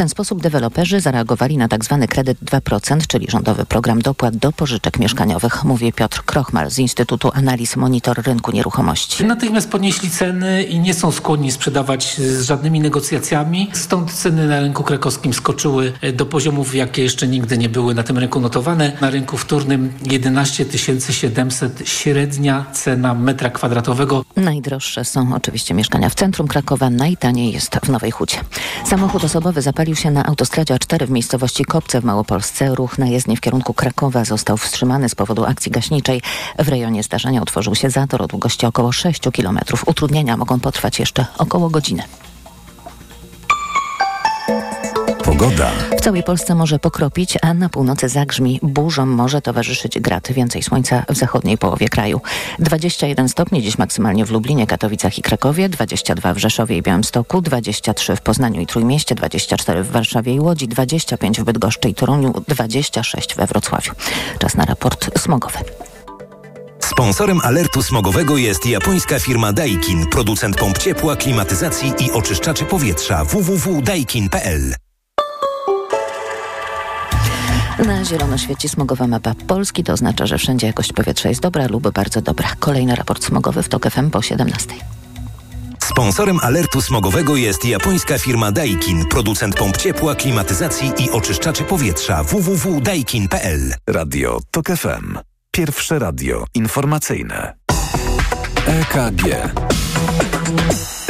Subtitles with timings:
[0.00, 1.98] ten sposób deweloperzy zareagowali na tzw.
[2.00, 7.30] Tak kredyt 2%, czyli rządowy program dopłat do pożyczek mieszkaniowych, mówi Piotr Krochmal z Instytutu
[7.34, 9.24] Analiz Monitor Rynku Nieruchomości.
[9.24, 13.70] Natychmiast podnieśli ceny i nie są skłonni sprzedawać z żadnymi negocjacjami.
[13.72, 18.18] Stąd ceny na rynku krakowskim skoczyły do poziomów, jakie jeszcze nigdy nie były na tym
[18.18, 18.92] rynku notowane.
[19.00, 20.64] Na rynku wtórnym 11
[21.10, 24.24] 700 średnia cena metra kwadratowego.
[24.36, 28.38] Najdroższe są oczywiście mieszkania w centrum Krakowa, najtaniej jest w Nowej Hucie.
[28.84, 32.74] Samochód osobowy zapalił się na autostradzie A4 w miejscowości Kopce w Małopolsce.
[32.74, 36.22] Ruch na jezdni w kierunku Krakowa został wstrzymany z powodu akcji gaśniczej.
[36.58, 39.58] W rejonie zdarzenia utworzył się zator o długości około 6 km.
[39.86, 42.02] Utrudnienia mogą potrwać jeszcze około godziny.
[45.30, 45.70] Pogoda.
[45.98, 48.60] W całej Polsce może pokropić, a na północy zagrzmi.
[48.62, 50.32] Burzom może towarzyszyć grat.
[50.32, 52.20] Więcej słońca w zachodniej połowie kraju.
[52.58, 58.16] 21 stopni dziś maksymalnie w Lublinie, Katowicach i Krakowie, 22 w Rzeszowie i Białymstoku, 23
[58.16, 63.34] w Poznaniu i Trójmieście, 24 w Warszawie i Łodzi, 25 w Bydgoszczy i Toruniu, 26
[63.34, 63.92] we Wrocławiu.
[64.38, 65.58] Czas na raport smogowy.
[66.80, 74.74] Sponsorem alertu smogowego jest japońska firma Daikin, producent pomp ciepła, klimatyzacji i oczyszczaczy powietrza www.daikin.pl.
[77.86, 79.84] Na zielono świeci smogowa mapa Polski.
[79.84, 82.48] To oznacza, że wszędzie jakość powietrza jest dobra lub bardzo dobra.
[82.58, 84.74] Kolejny raport smogowy w TOK FM po 17.
[85.82, 93.74] Sponsorem alertu smogowego jest japońska firma Daikin, producent pomp ciepła, klimatyzacji i oczyszczaczy powietrza www.daikin.pl.
[93.86, 95.18] Radio TOK FM.
[95.50, 97.54] Pierwsze radio informacyjne.
[98.66, 99.24] EKG.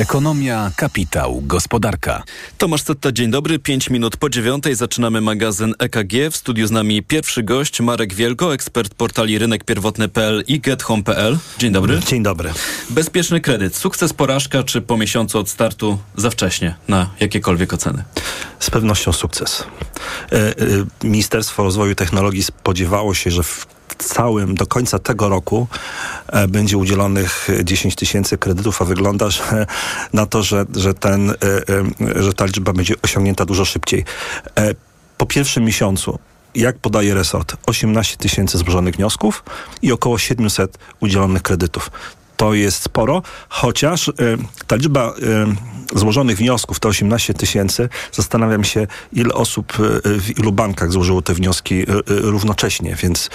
[0.01, 2.23] Ekonomia, kapitał, gospodarka.
[2.59, 3.59] Tomasz Cetta, dzień dobry.
[3.59, 6.31] Pięć minut po dziewiątej zaczynamy magazyn EKG.
[6.31, 11.39] W studiu z nami pierwszy gość, Marek Wielko, ekspert portali rynekpierwotny.pl i gethome.pl.
[11.59, 12.01] Dzień dobry.
[12.07, 12.53] Dzień dobry.
[12.91, 13.77] Bezpieczny kredyt.
[13.77, 18.05] Sukces, porażka, czy po miesiącu od startu za wcześnie na jakiekolwiek oceny?
[18.61, 19.65] Z pewnością sukces.
[20.33, 20.55] E, e,
[21.05, 23.67] Ministerstwo Rozwoju Technologii spodziewało się, że w
[23.99, 25.67] całym, do końca tego roku
[26.27, 29.67] e, będzie udzielonych 10 tysięcy kredytów, a wygląda że,
[30.13, 31.35] na to, że, że, ten, e,
[32.19, 34.05] e, że ta liczba będzie osiągnięta dużo szybciej.
[35.17, 36.19] Po pierwszym miesiącu
[36.55, 39.45] jak podaje resort, 18 tysięcy złożonych wniosków
[39.83, 41.91] i około 700 udzielonych kredytów
[42.41, 44.13] to jest sporo, chociaż y,
[44.67, 45.15] ta liczba
[45.95, 51.23] y, złożonych wniosków, to 18 tysięcy, zastanawiam się, ile osób y, w ilu bankach złożyło
[51.23, 53.31] te wnioski równocześnie, więc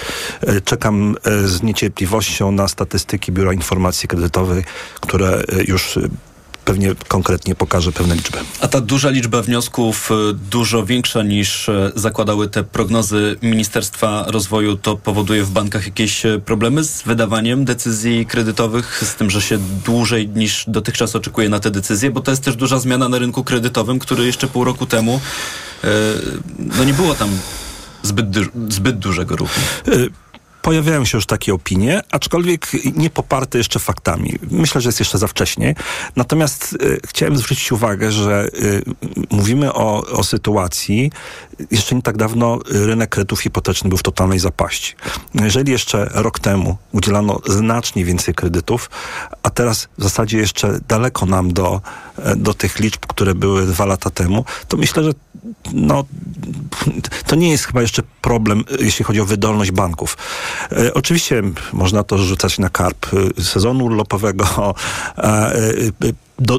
[0.64, 4.64] czekam z niecierpliwością na statystyki Biura Informacji Kredytowej,
[5.00, 5.98] które już
[6.66, 8.38] pewnie konkretnie pokaże pewne liczby.
[8.60, 14.76] A ta duża liczba wniosków, y, dużo większa niż y, zakładały te prognozy Ministerstwa Rozwoju,
[14.76, 19.58] to powoduje w bankach jakieś y, problemy z wydawaniem decyzji kredytowych, z tym, że się
[19.84, 23.44] dłużej niż dotychczas oczekuje na te decyzje, bo to jest też duża zmiana na rynku
[23.44, 25.20] kredytowym, który jeszcze pół roku temu
[26.58, 27.28] no nie było tam
[28.02, 28.26] zbyt,
[28.68, 29.60] zbyt dużego ruchu
[30.66, 34.34] pojawiają się już takie opinie, aczkolwiek nie poparte jeszcze faktami.
[34.50, 35.74] Myślę, że jest jeszcze za wcześnie.
[36.16, 38.82] Natomiast y, chciałem zwrócić uwagę, że y,
[39.30, 41.10] mówimy o, o sytuacji,
[41.70, 44.94] jeszcze nie tak dawno rynek kredytów hipotecznych był w totalnej zapaści.
[45.34, 48.90] Jeżeli jeszcze rok temu udzielano znacznie więcej kredytów,
[49.42, 51.80] a teraz w zasadzie jeszcze daleko nam do,
[52.18, 55.10] e, do tych liczb, które były dwa lata temu, to myślę, że
[55.72, 56.04] no,
[57.26, 60.16] to nie jest chyba jeszcze problem, jeśli chodzi o wydolność banków.
[60.72, 61.42] E, oczywiście
[61.72, 63.06] można to rzucać na karp
[63.38, 64.46] e, sezonu urlopowego,
[65.18, 66.12] e, e,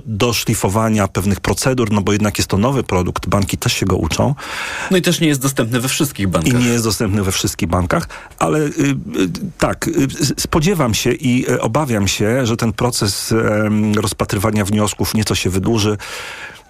[0.05, 3.97] do, szlifowania pewnych procedur, no bo jednak jest to nowy produkt, banki też się go
[3.97, 4.35] uczą.
[4.91, 6.53] No i też nie jest dostępny we wszystkich bankach.
[6.53, 8.95] I nie jest dostępny we wszystkich bankach, ale y, y,
[9.57, 13.33] tak, y, spodziewam się i y, obawiam się, że ten proces
[13.95, 15.97] rozpatrywania wniosków nieco się wydłuży.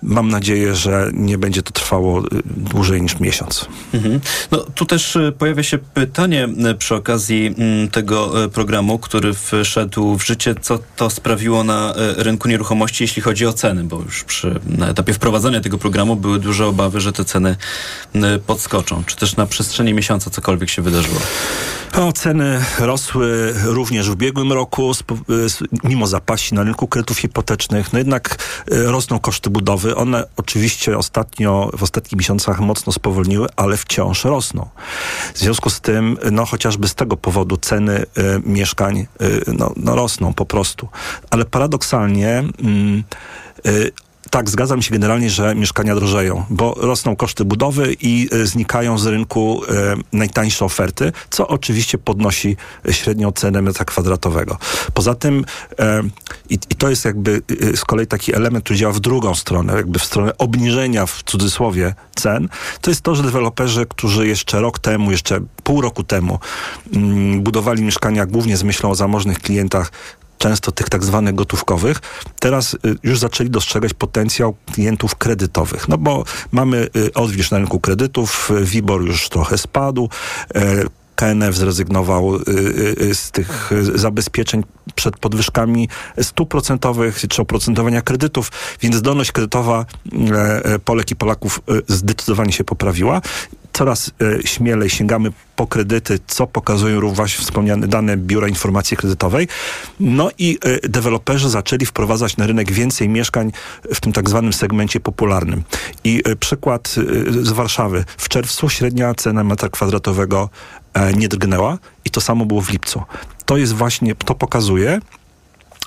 [0.04, 3.66] Mam nadzieję, że nie będzie to trwało y, dłużej niż miesiąc.
[3.94, 4.20] Mhm.
[4.52, 10.18] No, tu też y, pojawia się pytanie y, przy okazji mm, tego programu, który wszedł
[10.18, 14.60] w życie, co to sprawiło na rynku nieruchomości, jeśli chodzi o ceny, bo już przy,
[14.66, 17.56] na etapie wprowadzania tego programu były duże obawy, że te ceny
[18.46, 19.04] podskoczą.
[19.04, 21.20] Czy też na przestrzeni miesiąca cokolwiek się wydarzyło?
[21.98, 24.92] No, ceny rosły również w ubiegłym roku,
[25.84, 27.94] mimo zapaści na rynku kredytów hipotecznych.
[27.94, 34.24] No jednak rosną koszty budowy one oczywiście ostatnio, w ostatnich miesiącach mocno spowolniły, ale wciąż
[34.24, 34.70] rosną.
[35.34, 38.06] W związku z tym, no chociażby z tego powodu ceny y,
[38.46, 40.88] mieszkań y, no, no, rosną po prostu.
[41.30, 42.44] Ale paradoksalnie
[43.66, 43.92] y,
[44.32, 49.06] tak, zgadzam się generalnie, że mieszkania drożeją, bo rosną koszty budowy i e, znikają z
[49.06, 52.58] rynku e, najtańsze oferty, co oczywiście podnosi
[52.92, 54.58] średnią cenę metra kwadratowego.
[54.94, 55.46] Poza tym,
[55.80, 56.04] e,
[56.50, 57.42] i, to jest jakby
[57.74, 61.24] e, z kolei taki element, który działa w drugą stronę, jakby w stronę obniżenia w
[61.24, 62.50] cudzysłowie cen,
[62.82, 66.40] to jest to, że deweloperzy, którzy jeszcze rok temu, jeszcze pół roku temu
[66.94, 69.92] mm, budowali mieszkania głównie z myślą o zamożnych klientach,
[70.38, 72.02] często tych tak zwanych gotówkowych,
[72.40, 75.88] teraz y, już zaczęli dostrzegać potencjał klientów kredytowych.
[75.88, 80.10] No bo mamy y, odwilż na rynku kredytów, y, WIBOR już trochę spadł,
[81.18, 82.42] KNF zrezygnował y,
[83.02, 84.64] y, z tych y, zabezpieczeń
[84.96, 85.90] przed podwyżkami
[86.22, 89.86] stóp procentowych czy oprocentowania kredytów, więc zdolność kredytowa
[90.32, 93.22] e, e, Polek i Polaków zdecydowanie się poprawiła.
[93.74, 99.48] Coraz e, śmielej sięgamy po kredyty, co pokazują również wspomniane dane Biura Informacji Kredytowej.
[100.00, 103.52] No i deweloperzy zaczęli wprowadzać na rynek więcej mieszkań
[103.94, 105.64] w tym tak zwanym segmencie popularnym.
[106.04, 106.96] I przykład
[107.42, 108.06] z Warszawy.
[108.18, 110.50] W czerwcu średnia cena metra kwadratowego
[111.16, 113.04] nie drgnęła i to samo było w lipcu.
[113.46, 115.00] To jest właśnie, to pokazuje,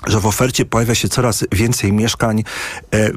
[0.07, 2.43] że w ofercie pojawia się coraz więcej mieszkań
[2.93, 3.11] e,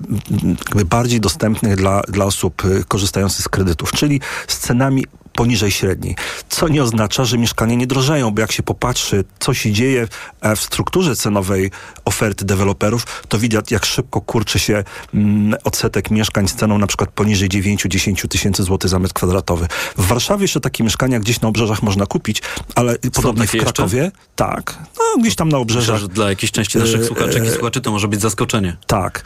[0.85, 6.16] bardziej dostępnych dla, dla osób e, korzystających z kredytów, czyli z cenami poniżej średniej.
[6.48, 10.08] Co nie oznacza, że mieszkania nie drożeją, bo jak się popatrzy, co się dzieje
[10.40, 11.70] e, w strukturze cenowej
[12.04, 14.84] oferty deweloperów, to widać, jak szybko kurczy się
[15.14, 19.66] mm, odsetek mieszkań z ceną na przykład poniżej 9-10 tysięcy złotych za metr kwadratowy.
[19.96, 22.42] W Warszawie jeszcze takie mieszkania gdzieś na obrzeżach można kupić,
[22.75, 23.72] ale podobnie w takie jeszcze?
[23.72, 25.94] Krakowie, tak, no gdzieś tam na obrzeżach.
[25.94, 28.76] Myślę, dla jakiejś części naszych E, słuchaczek i e, słuchaczy to może być zaskoczenie.
[28.86, 29.25] Tak.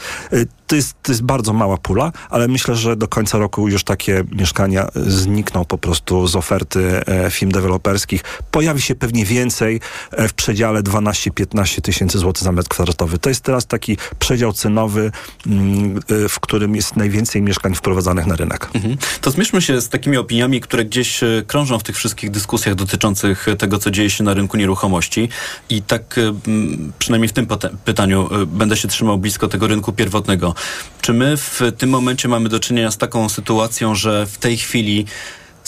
[0.67, 4.25] To jest, to jest bardzo mała pula, ale myślę, że do końca roku już takie
[4.33, 8.25] mieszkania znikną po prostu z oferty e, firm deweloperskich.
[8.51, 9.81] Pojawi się pewnie więcej
[10.11, 13.19] e, w przedziale 12-15 tysięcy złotych za metr kwadratowy.
[13.19, 15.11] To jest teraz taki przedział cenowy,
[15.47, 18.71] mm, y, w którym jest najwięcej mieszkań wprowadzanych na rynek.
[18.75, 18.97] Mhm.
[19.21, 23.49] To zmierzmy się z takimi opiniami, które gdzieś e, krążą w tych wszystkich dyskusjach dotyczących
[23.49, 25.29] e, tego, co dzieje się na rynku nieruchomości.
[25.71, 26.35] I tak e,
[26.99, 27.47] przynajmniej w tym
[27.85, 30.55] pytaniu e, będę się trzymał blisko tego rynku pierwotnego.
[31.01, 35.07] Czy my w tym momencie mamy do czynienia z taką sytuacją, że w tej chwili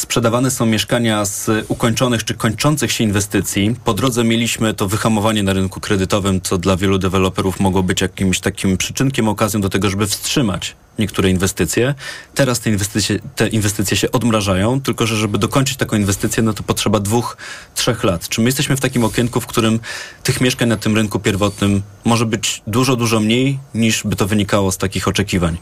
[0.00, 3.75] sprzedawane są mieszkania z ukończonych czy kończących się inwestycji.
[3.85, 8.41] Po drodze mieliśmy to wyhamowanie na rynku kredytowym, co dla wielu deweloperów mogło być jakimś
[8.41, 11.94] takim przyczynkiem, okazją do tego, żeby wstrzymać niektóre inwestycje.
[12.35, 16.62] Teraz te inwestycje, te inwestycje się odmrażają, tylko że żeby dokończyć taką inwestycję, no to
[16.62, 17.37] potrzeba dwóch,
[17.75, 18.29] trzech lat.
[18.29, 19.81] Czy my jesteśmy w takim okienku, w którym
[20.23, 24.73] tych mieszkań na tym rynku pierwotnym może być dużo, dużo mniej, niż by to wynikało
[24.73, 25.56] z takich oczekiwań?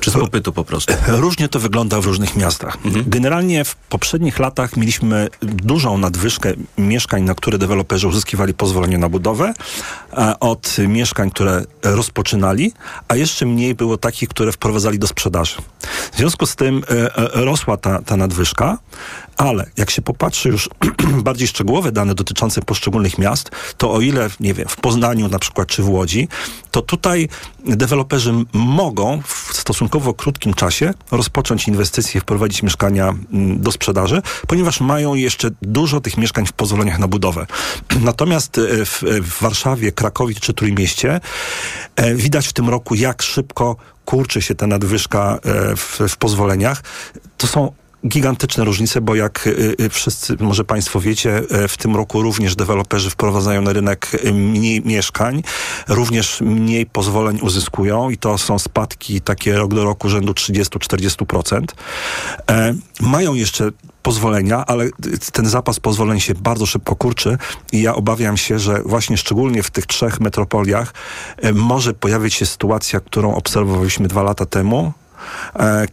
[0.00, 0.94] Czy z popytu po prostu?
[1.08, 2.78] Różnie to wygląda w różnych miastach.
[3.06, 9.54] Generalnie w poprzednich latach mieliśmy dużą nadwyżkę mieszkań, na które deweloperzy uzyskiwali pozwolenie na budowę,
[10.12, 12.72] e, od mieszkań, które rozpoczynali,
[13.08, 15.56] a jeszcze mniej było takich, które wprowadzali do sprzedaży.
[16.12, 18.78] W związku z tym e, e, rosła ta, ta nadwyżka,
[19.36, 20.68] ale jak się popatrzy już
[21.28, 25.68] bardziej szczegółowe dane dotyczące poszczególnych miast, to o ile, nie wiem, w Poznaniu na przykład,
[25.68, 26.28] czy w Łodzi,
[26.70, 27.28] to tutaj
[27.64, 35.14] deweloperzy mogą w stosunkowo krótkim czasie rozpocząć inwestycje, wprowadzić mieszkania mm, do sprzedaży, ponieważ mają
[35.14, 37.46] jeszcze dużo tych mieszkań w pozwoleniach na budowę.
[38.00, 41.20] Natomiast e, w, w Warszawie, Krakowie czy Trójmieście
[41.96, 46.82] e, widać w tym roku, jak szybko kurczy się ta nadwyżka e, w, w pozwoleniach.
[47.38, 47.72] To są
[48.08, 52.56] gigantyczne różnice, bo jak y, y, wszyscy, może Państwo wiecie, y, w tym roku również
[52.56, 55.42] deweloperzy wprowadzają na rynek y, mniej mieszkań,
[55.88, 61.64] również mniej pozwoleń uzyskują i to są spadki takie rok do roku rzędu 30-40%.
[62.50, 63.70] E, mają jeszcze
[64.02, 64.88] pozwolenia, ale
[65.32, 67.38] ten zapas pozwoleń się bardzo szybko kurczy
[67.72, 70.94] i ja obawiam się, że właśnie szczególnie w tych trzech metropoliach
[71.36, 74.99] e, może pojawić się sytuacja, którą obserwowaliśmy dwa lata temu, e,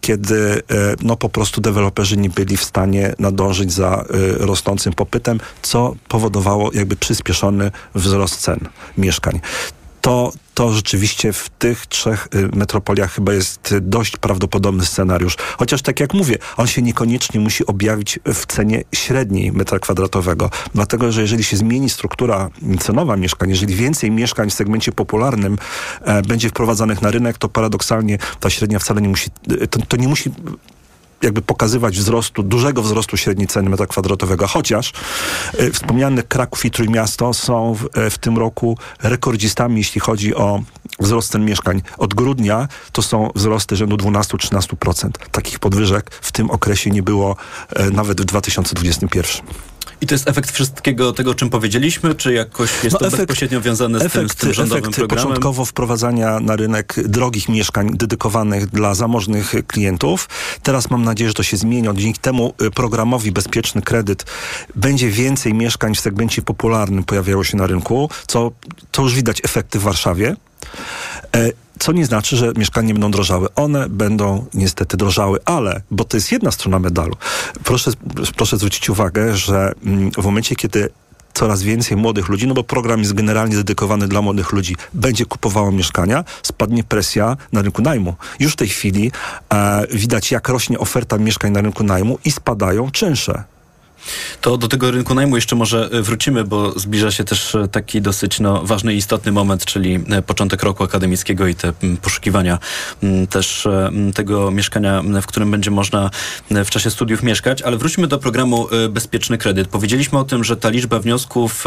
[0.01, 4.05] kiedy e, no po prostu deweloperzy nie byli w stanie nadążyć za e,
[4.45, 8.59] rosnącym popytem, co powodowało jakby przyspieszony wzrost cen
[8.97, 9.39] mieszkań.
[10.07, 15.35] To, to rzeczywiście w tych trzech y, metropoliach chyba jest dość prawdopodobny scenariusz.
[15.57, 20.49] Chociaż tak jak mówię, on się niekoniecznie musi objawić w cenie średniej metra kwadratowego.
[20.75, 22.49] Dlatego, że jeżeli się zmieni struktura
[22.79, 25.57] cenowa mieszkań, jeżeli więcej mieszkań w segmencie popularnym
[26.01, 29.97] e, będzie wprowadzanych na rynek, to paradoksalnie ta średnia wcale nie musi, y, to, to
[29.97, 30.31] nie musi
[31.21, 34.93] jakby pokazywać wzrostu, dużego wzrostu średniej ceny metra kwadratowego, chociaż
[35.57, 40.61] e, wspomniane Kraków i Trójmiasto są w, e, w tym roku rekordzistami, jeśli chodzi o
[40.99, 41.81] wzrost cen mieszkań.
[41.97, 45.09] Od grudnia to są wzrosty rzędu 12-13%.
[45.31, 47.35] Takich podwyżek w tym okresie nie było
[47.75, 49.66] e, nawet w 2021.
[50.01, 53.17] I to jest efekt wszystkiego tego, o czym powiedzieliśmy, czy jakoś jest No to efekt-
[53.17, 55.27] bezpośrednio wiązane z, tym, z Efekt, tym rządowym efekt programem?
[55.27, 60.29] początkowo wprowadzania na rynek drogich mieszkań dedykowanych dla zamożnych klientów.
[60.63, 61.87] Teraz mam nadzieję, że to się zmieni.
[61.95, 64.25] Dzięki temu y, programowi Bezpieczny Kredyt
[64.75, 68.51] będzie więcej mieszkań w segmencie popularnym pojawiało się na rynku, co
[68.91, 70.35] to już widać efekty w Warszawie.
[71.35, 73.47] E, Co nie znaczy, że mieszkania będą drożały.
[73.55, 77.15] One będą niestety drożały, ale, bo to jest jedna strona medalu.
[77.63, 77.91] Proszę,
[78.35, 80.89] proszę zwrócić uwagę, że mm, w momencie, kiedy
[81.33, 85.71] coraz więcej młodych ludzi, no bo program jest generalnie dedykowany dla młodych ludzi, będzie kupowało
[85.71, 88.15] mieszkania, spadnie presja na rynku najmu.
[88.39, 89.11] Już w tej chwili
[89.53, 93.43] e, widać, jak rośnie oferta mieszkań na rynku najmu i spadają czynsze.
[94.41, 98.01] To do tego rynku najmu jeszcze może e, wrócimy, bo zbliża się też e, taki
[98.01, 102.59] dosyć no, ważny i istotny moment, czyli e, początek roku akademickiego i te poszukiwania
[103.29, 103.67] też
[104.15, 106.09] tego mieszkania, w którym będzie można
[106.49, 107.61] w czasie studiów mieszkać.
[107.61, 109.67] Ale wróćmy do programu Bezpieczny Kredyt.
[109.67, 111.65] Powiedzieliśmy o tym, że ta liczba wniosków,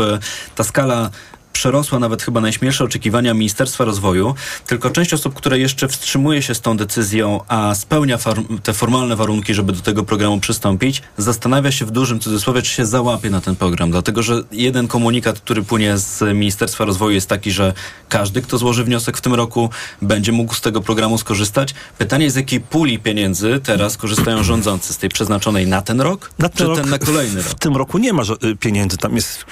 [0.55, 1.11] ta skala
[1.53, 4.35] przerosła nawet chyba najśmielsze oczekiwania Ministerstwa Rozwoju,
[4.67, 8.19] tylko część osób, które jeszcze wstrzymuje się z tą decyzją, a spełnia
[8.63, 12.87] te formalne warunki, żeby do tego programu przystąpić, zastanawia się w dużym cudzysłowie, czy się
[12.87, 17.51] załapie na ten program, dlatego że jeden komunikat, który płynie z Ministerstwa Rozwoju jest taki,
[17.51, 17.73] że
[18.09, 19.71] każdy, kto złoży wniosek w tym roku,
[20.03, 21.75] będzie mógł z tego programu skorzystać.
[21.99, 24.93] Pytanie, z jakiej puli pieniędzy teraz korzystają rządzący?
[24.95, 27.47] Z tej przeznaczonej na ten rok, Na czy ten, rok, ten na kolejny rok?
[27.47, 29.45] w tym roku nie ma y, pieniędzy, tam jest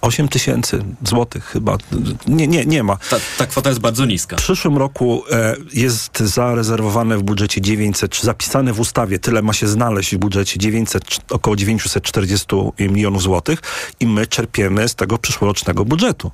[0.00, 1.78] 8 tysięcy złotych chyba.
[2.26, 2.96] Nie, nie, nie ma.
[2.96, 4.36] Ta, ta kwota jest bardzo niska.
[4.36, 9.52] W przyszłym roku e, jest zarezerwowane w budżecie 900, czy zapisane w ustawie, tyle ma
[9.52, 12.46] się znaleźć w budżecie 900, cz- około 940
[12.78, 13.60] milionów złotych
[14.00, 16.30] i my czerpiemy z tego przyszłorocznego budżetu.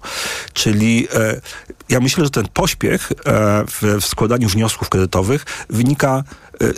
[0.52, 1.40] Czyli e,
[1.88, 6.24] ja myślę, że ten pośpiech e, w, w składaniu wniosków kredytowych wynika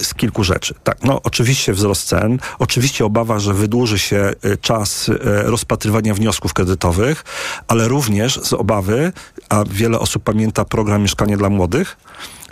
[0.02, 0.74] z kilku rzeczy.
[0.84, 6.54] Tak, no oczywiście wzrost cen, oczywiście obawa, że wydłuży się e, czas e, rozpatrywania wniosków
[6.54, 7.24] kredytowych,
[7.68, 9.12] ale również z obawy,
[9.48, 11.96] a wiele osób pamięta program Mieszkanie dla Młodych,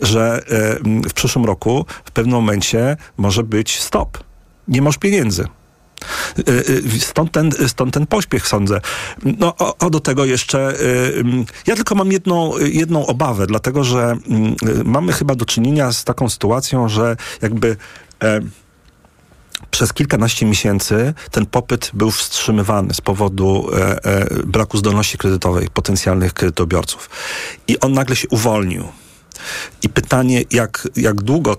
[0.03, 0.43] że
[1.09, 4.19] w przyszłym roku w pewnym momencie może być stop.
[4.69, 5.47] Nie masz pieniędzy.
[6.39, 6.43] Y,
[6.97, 8.81] y, Stąd ten, stąd ten pośpiech, sądzę.
[9.39, 10.81] No, o, o do tego jeszcze.
[10.81, 11.25] y,
[11.67, 14.17] Ja tylko mam jedną, jedną obawę, dlatego że
[14.85, 17.77] mamy chyba do czynienia z taką sytuacją, że jakby.
[18.23, 18.41] e,
[19.71, 26.33] przez kilkanaście miesięcy ten popyt był wstrzymywany z powodu e, e, braku zdolności kredytowej potencjalnych
[26.35, 27.11] kredytobiorców.
[27.69, 28.89] I on nagle się uwolnił.
[29.83, 31.57] I pytanie, jak, jak długo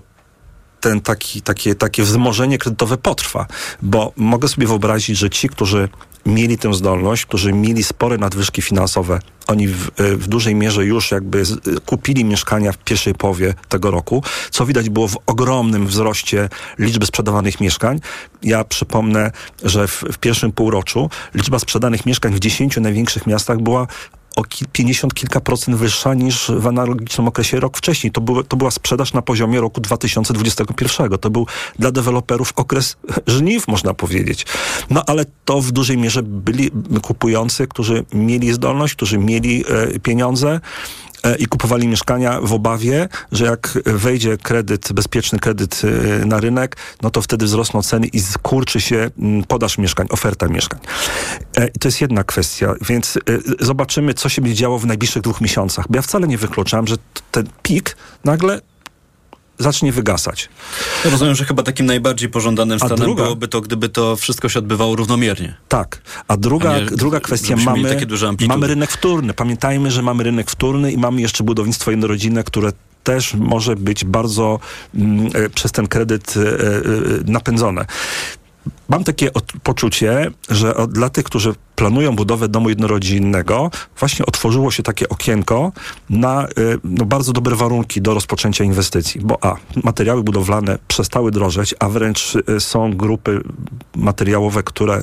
[0.84, 3.46] ten taki, takie, takie wzmożenie kredytowe potrwa,
[3.82, 5.88] bo mogę sobie wyobrazić, że ci, którzy
[6.26, 11.10] mieli tę zdolność, którzy mieli spore nadwyżki finansowe, oni w, e, w dużej mierze już
[11.10, 15.86] jakby z, e, kupili mieszkania w pierwszej połowie tego roku, co widać było w ogromnym
[15.86, 16.48] wzroście
[16.78, 18.00] liczby sprzedawanych mieszkań.
[18.42, 19.30] Ja przypomnę,
[19.62, 23.86] że w, w pierwszym półroczu liczba sprzedanych mieszkań w 10 największych miastach była
[24.36, 28.12] o ki- 50 kilka procent wyższa niż w analogicznym okresie rok wcześniej.
[28.12, 31.18] To, było, to była sprzedaż na poziomie roku 2021.
[31.18, 31.46] To był
[31.78, 34.46] dla deweloperów okres żniw, można powiedzieć.
[34.90, 36.70] No ale to w dużej mierze byli
[37.02, 40.60] kupujący, którzy mieli zdolność, którzy mieli e, pieniądze
[41.38, 45.82] i kupowali mieszkania w obawie, że jak wejdzie kredyt, bezpieczny kredyt
[46.22, 50.48] e, na rynek, no to wtedy wzrosną ceny i skurczy się mm, podaż mieszkań, oferta
[50.48, 50.80] mieszkań.
[51.56, 53.20] E, I to jest jedna kwestia, więc e,
[53.64, 55.84] zobaczymy, co się będzie działo w najbliższych dwóch miesiącach.
[55.88, 56.96] Bo ja wcale nie wykluczam, że
[57.30, 58.60] ten pik nagle
[59.58, 60.48] zacznie wygasać.
[61.04, 64.96] Rozumiem, że chyba takim najbardziej pożądanym stanem druga- byłoby to, gdyby to wszystko się odbywało
[64.96, 65.54] równomiernie.
[65.68, 66.02] Tak.
[66.28, 67.82] A druga, A nie, druga kwestia, mamy,
[68.48, 69.34] mamy rynek wtórny.
[69.34, 72.72] Pamiętajmy, że mamy rynek wtórny i mamy jeszcze budownictwo jednorodzinne, które
[73.04, 74.60] też może być bardzo
[74.94, 76.62] mm, e, przez ten kredyt e, e,
[77.26, 77.86] napędzone.
[78.88, 79.30] Mam takie
[79.62, 85.72] poczucie, że dla tych, którzy planują budowę domu jednorodzinnego, właśnie otworzyło się takie okienko
[86.10, 89.20] na y, no, bardzo dobre warunki do rozpoczęcia inwestycji.
[89.20, 93.40] Bo a, materiały budowlane przestały drożeć, a wręcz y, są grupy
[93.96, 95.02] materiałowe, które y,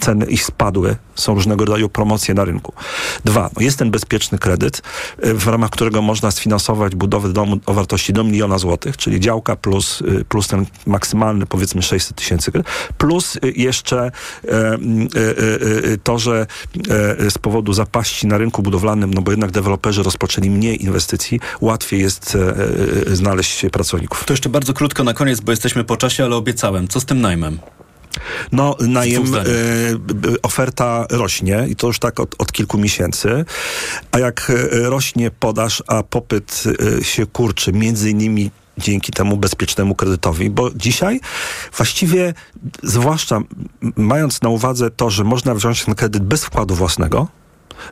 [0.00, 0.96] ceny ich spadły.
[1.14, 2.72] Są różnego rodzaju promocje na rynku.
[3.24, 4.82] Dwa, no, jest ten bezpieczny kredyt,
[5.18, 10.02] w ramach którego można sfinansować budowę domu o wartości do miliona złotych, czyli działka plus,
[10.28, 12.52] plus ten maksymalny powiedzmy 600 tysięcy,
[12.98, 14.10] plus jeszcze e,
[14.48, 14.72] e,
[15.91, 16.46] e, to, że
[17.26, 22.00] e, z powodu zapaści na rynku budowlanym, no bo jednak deweloperzy rozpoczęli mniej inwestycji, łatwiej
[22.00, 22.56] jest e,
[23.10, 24.24] e, znaleźć pracowników.
[24.24, 26.88] To jeszcze bardzo krótko na koniec, bo jesteśmy po czasie, ale obiecałem.
[26.88, 27.58] Co z tym najmem?
[28.52, 29.24] No, najem,
[29.98, 33.44] b- oferta rośnie i to już tak od, od kilku miesięcy,
[34.12, 36.64] a jak rośnie podaż, a popyt
[37.02, 41.20] się kurczy, między innymi dzięki temu bezpiecznemu kredytowi, bo dzisiaj
[41.76, 42.34] właściwie,
[42.82, 43.40] zwłaszcza
[43.96, 47.28] mając na uwadze to, że można wziąć ten kredyt bez wkładu własnego,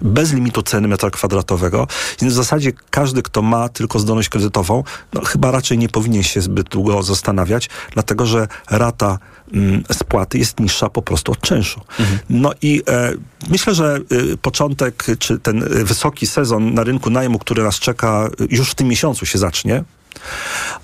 [0.00, 1.86] bez limitu ceny metra kwadratowego,
[2.20, 6.40] więc w zasadzie każdy, kto ma tylko zdolność kredytową, no chyba raczej nie powinien się
[6.40, 9.18] zbyt długo zastanawiać, dlatego że rata
[9.52, 11.80] mm, spłaty jest niższa po prostu od czynszu.
[11.98, 12.18] Mhm.
[12.30, 13.12] No i e,
[13.48, 18.28] myślę, że y, początek, czy ten y, wysoki sezon na rynku najmu, który nas czeka,
[18.40, 19.84] y, już w tym miesiącu się zacznie,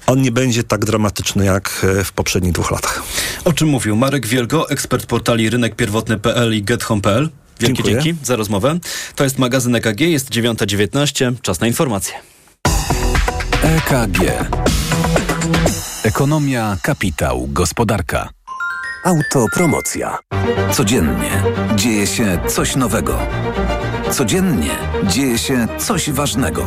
[0.07, 3.03] on nie będzie tak dramatyczny jak w poprzednich dwóch latach.
[3.45, 7.31] O czym mówił Marek Wielgo, ekspert portali rynekpierwotny.pl i gethome.pl.
[7.61, 8.03] Wielkie Dziękuję.
[8.03, 8.79] dzięki za rozmowę.
[9.15, 12.15] To jest magazyn EKG, jest 9.19, czas na informacje.
[13.63, 14.19] EKG.
[16.03, 18.29] Ekonomia, kapitał, gospodarka.
[19.05, 20.19] Autopromocja.
[20.73, 21.43] Codziennie
[21.77, 23.19] dzieje się coś nowego.
[24.11, 24.71] Codziennie
[25.09, 26.67] dzieje się coś ważnego.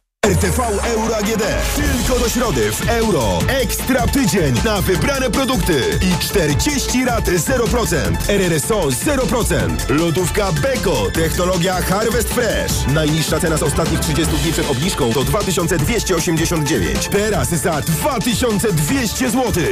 [0.31, 1.43] RTV Euro AGD.
[1.75, 3.39] Tylko do środy w euro.
[3.47, 7.95] Ekstra tydzień na wybrane produkty i 40 rat 0%.
[8.29, 9.89] RRSO 0%.
[9.89, 11.11] Lodówka Beko.
[11.13, 12.87] Technologia Harvest Fresh.
[12.93, 17.07] Najniższa cena z ostatnich 30 dni przed obniżką to 2289.
[17.11, 19.63] Teraz za 2200 zł.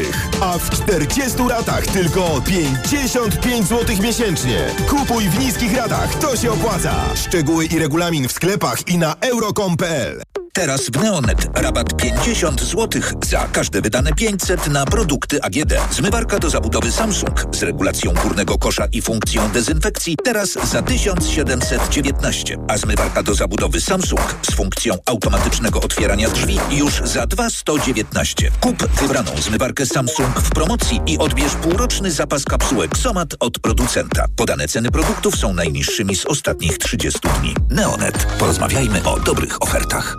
[0.41, 4.67] A w 40 ratach tylko 55 zł miesięcznie.
[4.89, 6.15] Kupuj w niskich ratach.
[6.15, 6.95] To się opłaca.
[7.15, 10.21] Szczegóły i regulamin w sklepach i na euro.com.pl
[10.59, 15.73] Teraz w Neonet rabat 50 zł za każde wydane 500 na produkty AGD.
[15.91, 22.77] Zmywarka do zabudowy Samsung z regulacją górnego kosza i funkcją dezynfekcji teraz za 1719, a
[22.77, 28.51] zmywarka do zabudowy Samsung z funkcją automatycznego otwierania drzwi już za 2119.
[28.59, 34.25] Kup wybraną zmywarkę Samsung w promocji i odbierz półroczny zapas kapsułek Somat od producenta.
[34.35, 37.55] Podane ceny produktów są najniższymi z ostatnich 30 dni.
[37.69, 38.27] Neonet.
[38.39, 40.15] Porozmawiajmy o dobrych ofertach.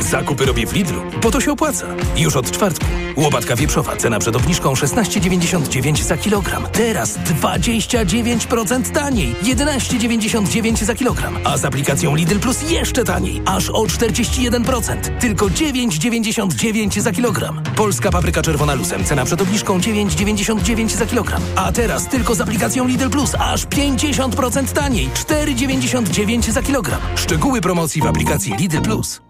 [0.00, 1.86] Zakupy robię w Lidlu, bo to się opłaca.
[2.16, 2.86] Już od czwartku.
[3.16, 6.66] Łobatka wieprzowa, cena przed obniżką 16,99 za kilogram.
[6.72, 9.34] Teraz 29% taniej.
[9.42, 11.38] 11,99 za kilogram.
[11.44, 13.42] A z aplikacją Lidl Plus jeszcze taniej.
[13.46, 15.18] Aż o 41%.
[15.18, 17.62] Tylko 9,99 za kilogram.
[17.76, 21.42] Polska papryka czerwona lusem, cena przed obniżką 9,99 za kilogram.
[21.56, 23.34] A teraz tylko z aplikacją Lidl Plus.
[23.38, 25.08] Aż 50% taniej.
[25.08, 27.00] 4,99 za kilogram.
[27.16, 29.29] Szczegóły promocji w aplikacji Lidl Plus.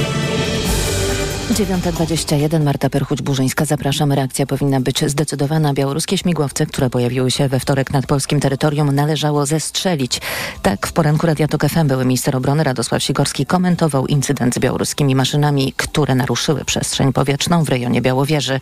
[1.61, 3.65] 9.21 Marta Perchuć-Burzyńska.
[3.65, 4.11] Zapraszam.
[4.11, 5.73] Reakcja powinna być zdecydowana.
[5.73, 10.21] Białoruskie śmigłowce, które pojawiły się we wtorek nad polskim terytorium, należało zestrzelić.
[10.61, 15.15] Tak w poranku Radia Tok FM były minister obrony Radosław Sikorski komentował incydent z białoruskimi
[15.15, 18.59] maszynami, które naruszyły przestrzeń powietrzną w rejonie Białowieży.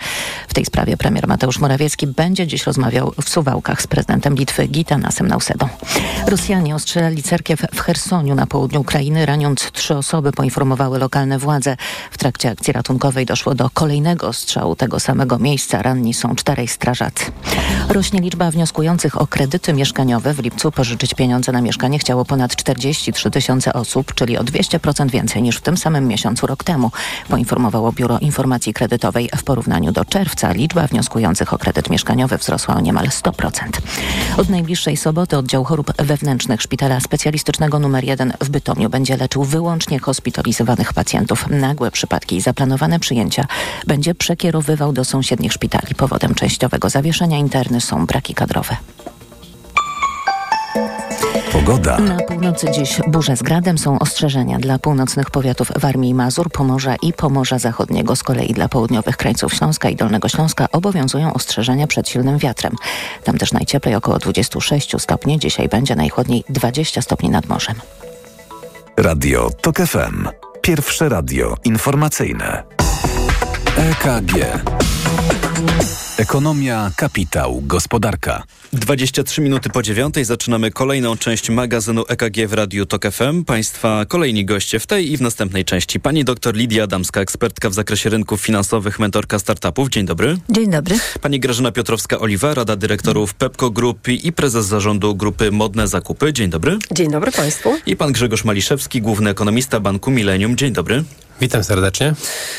[0.48, 5.28] W tej sprawie premier Mateusz Morawiecki będzie dziś rozmawiał w Suwałkach z prezydentem Litwy Gitanasem
[5.28, 5.68] Nausedą.
[6.28, 11.78] Rosjanie ostrzelali cerkiew w Chersoniu na południu Ukrainy, raniąc trzy osoby, poinformowały lokalne władze.
[12.12, 12.89] W trakcie akcji ratunkowej
[13.26, 15.82] doszło do kolejnego strzału tego samego miejsca.
[15.82, 17.26] Ranni są czterej strażacy.
[17.90, 20.34] Rośnie liczba wnioskujących o kredyty mieszkaniowe.
[20.34, 25.42] W lipcu pożyczyć pieniądze na mieszkanie chciało ponad 43 tysiące osób, czyli o 200% więcej
[25.42, 26.92] niż w tym samym miesiącu rok temu,
[27.30, 29.30] poinformowało Biuro Informacji Kredytowej.
[29.38, 33.52] W porównaniu do czerwca liczba wnioskujących o kredyt mieszkaniowy wzrosła o niemal 100%.
[34.38, 40.00] Od najbliższej soboty oddział chorób wewnętrznych Szpitala Specjalistycznego nr 1 w Bytomiu będzie leczył wyłącznie
[40.00, 41.46] hospitalizowanych pacjentów.
[41.50, 43.46] Nagłe przypadki i zaplanowane przyjęcia
[43.88, 45.96] będzie przekierowywał do sąsiednich szpitali.
[45.96, 48.78] Powodem częściowego zawieszenia interny są braki kadrowe.
[51.52, 51.98] Pogoda.
[52.00, 56.96] Na północy dziś burze z gradem są ostrzeżenia dla północnych powiatów Warmii i Mazur, Pomorza
[57.02, 58.16] i Pomorza Zachodniego.
[58.16, 62.76] Z kolei dla południowych krańców Śląska i Dolnego Śląska obowiązują ostrzeżenia przed silnym wiatrem.
[63.24, 65.40] Tam też najcieplej około 26 stopni.
[65.40, 67.76] Dzisiaj będzie najchłodniej 20 stopni nad morzem.
[68.98, 70.49] Radio TOK FM.
[70.62, 72.64] Pierwsze radio informacyjne.
[73.78, 74.34] EKG.
[76.20, 78.44] Ekonomia, kapitał, gospodarka.
[78.74, 83.46] 23 minuty po dziewiątej zaczynamy kolejną część magazynu EKG w Radiu TOK FM.
[83.46, 86.00] Państwa kolejni goście w tej i w następnej części.
[86.00, 89.90] Pani dr Lidia Adamska, ekspertka w zakresie rynków finansowych, mentorka startupów.
[89.90, 90.38] Dzień dobry.
[90.50, 90.96] Dzień dobry.
[91.22, 96.34] Pani Grażyna Piotrowska-Oliwa, Rada Dyrektorów Pepco Group i prezes zarządu grupy Modne Zakupy.
[96.34, 96.78] Dzień dobry.
[96.92, 97.78] Dzień dobry Państwu.
[97.86, 100.58] I pan Grzegorz Maliszewski, główny ekonomista Banku Millennium.
[100.58, 101.04] Dzień dobry.
[101.42, 102.14] Witam serdecznie.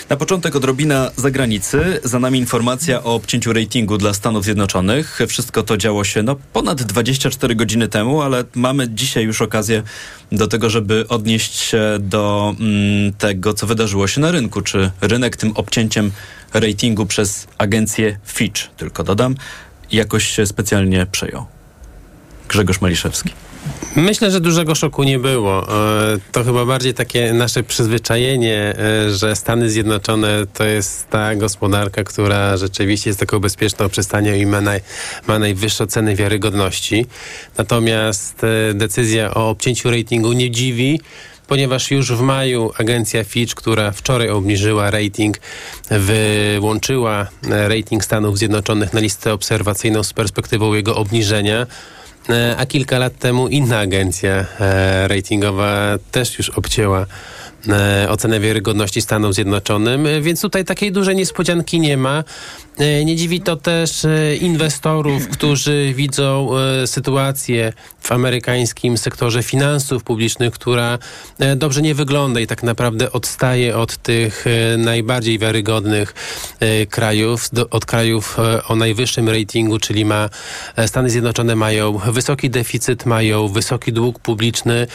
[0.09, 2.01] Na początek odrobina zagranicy.
[2.05, 5.19] Za nami informacja o obcięciu ratingu dla Stanów Zjednoczonych.
[5.29, 9.83] Wszystko to działo się no, ponad 24 godziny temu, ale mamy dzisiaj już okazję
[10.33, 14.61] do tego, żeby odnieść się do mm, tego, co wydarzyło się na rynku.
[14.61, 16.11] Czy rynek tym obcięciem
[16.55, 19.35] ratingu przez agencję Fitch, tylko dodam,
[19.93, 21.47] jakoś się specjalnie przejął?
[22.49, 23.31] Grzegorz Maliszewski.
[23.97, 25.63] Myślę, że dużego szoku nie było.
[25.63, 32.05] E, to chyba bardziej takie nasze przyzwyczajenie, e, że Stany Zjednoczone to jest ta gospodarka,
[32.05, 34.81] która rzeczywiście jest taką bezpieczną przystanią i ma, naj,
[35.27, 37.07] ma najwyższe ceny wiarygodności.
[37.59, 41.01] Natomiast e, decyzja o obcięciu ratingu nie dziwi
[41.47, 45.37] ponieważ już w maju agencja Fitch, która wczoraj obniżyła rating,
[45.91, 51.67] wyłączyła rating Stanów Zjednoczonych na listę obserwacyjną z perspektywą jego obniżenia.
[52.33, 57.07] E, a kilka lat temu inna agencja e, ratingowa też już obcięła
[57.69, 62.25] e, ocenę wiarygodności Stanom Zjednoczonym, więc tutaj takiej dużej niespodzianki nie ma.
[62.81, 70.03] E, nie dziwi to też e, inwestorów, którzy widzą e, sytuację w amerykańskim sektorze finansów
[70.05, 70.99] publicznych, która
[71.57, 74.45] dobrze nie wygląda i tak naprawdę odstaje od tych
[74.79, 76.15] najbardziej wiarygodnych
[76.91, 78.37] krajów, od krajów
[78.69, 80.29] o najwyższym ratingu, czyli ma
[80.87, 84.87] Stany Zjednoczone mają wysoki deficyt, mają wysoki dług publiczny,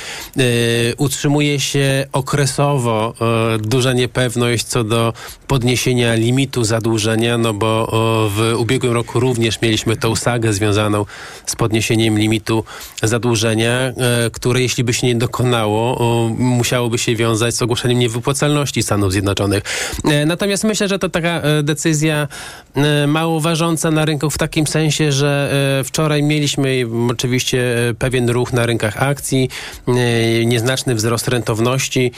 [0.98, 3.14] utrzymuje się okresowo
[3.60, 5.14] duża niepewność co do
[5.48, 7.75] podniesienia limitu zadłużenia, no bo
[8.30, 11.06] w ubiegłym roku również mieliśmy tą sagę związaną
[11.46, 12.64] z podniesieniem limitu
[13.04, 13.94] zadłużenia, e,
[14.32, 15.96] które jeśli by się nie dokonało,
[16.38, 19.64] musiałoby się wiązać z ogłoszeniem niewypłacalności Stanów Zjednoczonych.
[20.06, 22.28] E, natomiast myślę, że to taka e, decyzja
[23.08, 25.54] mało ważąca na rynku w takim sensie, że
[25.86, 27.64] wczoraj mieliśmy oczywiście
[28.00, 29.50] pewien ruch na rynkach akcji,
[30.46, 32.12] nieznaczny wzrost rentowności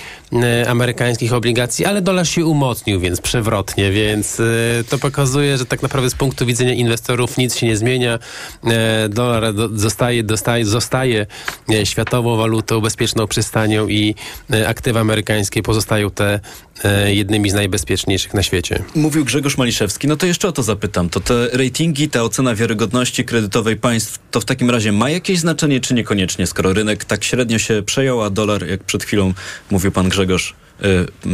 [0.67, 4.41] amerykańskich obligacji, ale dolar się umocnił, więc przewrotnie, więc
[4.89, 8.19] to pokazuje, że tak naprawdę z punktu widzenia inwestorów nic się nie zmienia.
[8.63, 11.25] E, dolar zostaje, dostaje, zostaje
[11.69, 14.15] e, światową walutą, bezpieczną przystanią i
[14.53, 16.39] e, aktywa amerykańskie pozostają te
[17.05, 18.83] jednymi z najbezpieczniejszych na świecie.
[18.95, 20.07] Mówił Grzegorz Maliszewski.
[20.07, 21.09] No to jeszcze o to zapytam.
[21.09, 25.79] To te ratingi, ta ocena wiarygodności kredytowej państw, to w takim razie ma jakieś znaczenie,
[25.79, 29.33] czy niekoniecznie, skoro rynek tak średnio się przejął, a dolar, jak przed chwilą
[29.71, 30.55] mówił pan Grzegorz,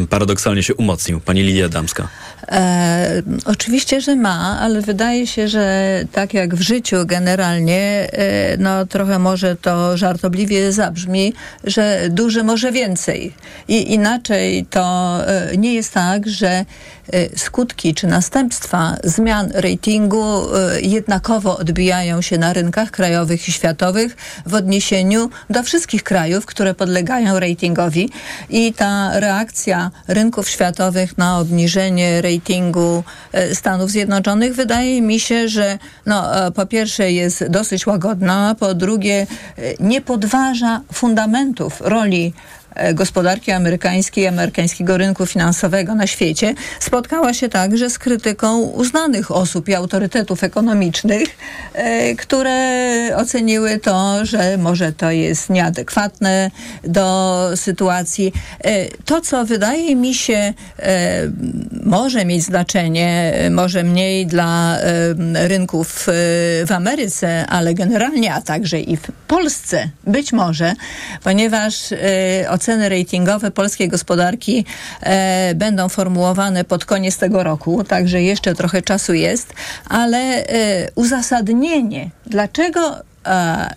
[0.10, 1.20] paradoksalnie się umocnił.
[1.20, 2.08] Pani Lidia Damska.
[2.48, 8.86] E, oczywiście, że ma, ale wydaje się, że tak jak w życiu generalnie, e, no
[8.86, 13.34] trochę może to żartobliwie zabrzmi, że duży może więcej.
[13.68, 16.66] I inaczej to e, nie jest tak, że
[17.03, 17.03] Y,
[17.36, 24.54] skutki czy następstwa zmian ratingu y, jednakowo odbijają się na rynkach krajowych i światowych w
[24.54, 28.10] odniesieniu do wszystkich krajów, które podlegają ratingowi.
[28.50, 33.04] I ta reakcja rynków światowych na obniżenie ratingu
[33.52, 39.28] y, Stanów Zjednoczonych wydaje mi się, że no, po pierwsze jest dosyć łagodna, po drugie
[39.80, 42.63] nie podważa fundamentów roli E,
[42.94, 49.76] gospodarki amerykańskiej, amerykańskiego rynku finansowego na świecie, spotkała się także z krytyką uznanych osób i
[49.76, 51.30] autorytetów ekonomicznych,
[51.74, 56.52] e, które oceniły to, że może to jest nieadekwatne
[56.84, 58.34] do sytuacji.
[58.64, 60.54] E, to, co wydaje mi się
[61.84, 64.78] może mieć znaczenie, może mniej dla
[65.34, 66.08] rynków
[66.68, 70.74] w Ameryce, ale generalnie, a także i w Polsce, być może,
[71.24, 71.94] ponieważ
[72.64, 74.66] oceny ratingowe polskiej gospodarki
[75.02, 79.54] e, będą formułowane pod koniec tego roku, także jeszcze trochę czasu jest,
[79.90, 80.46] ale e,
[80.96, 82.96] uzasadnienie, dlaczego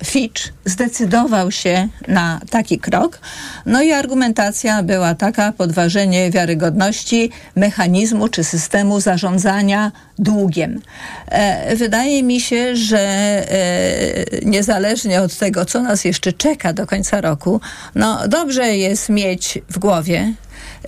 [0.04, 3.18] Fitch zdecydował się na taki krok.
[3.66, 10.80] No i argumentacja była taka, podważenie wiarygodności mechanizmu czy systemu zarządzania długiem.
[11.28, 13.46] E, wydaje mi się, że e,
[14.42, 17.60] niezależnie od tego, co nas jeszcze czeka do końca roku,
[17.94, 20.32] no dobrze jest mieć w głowie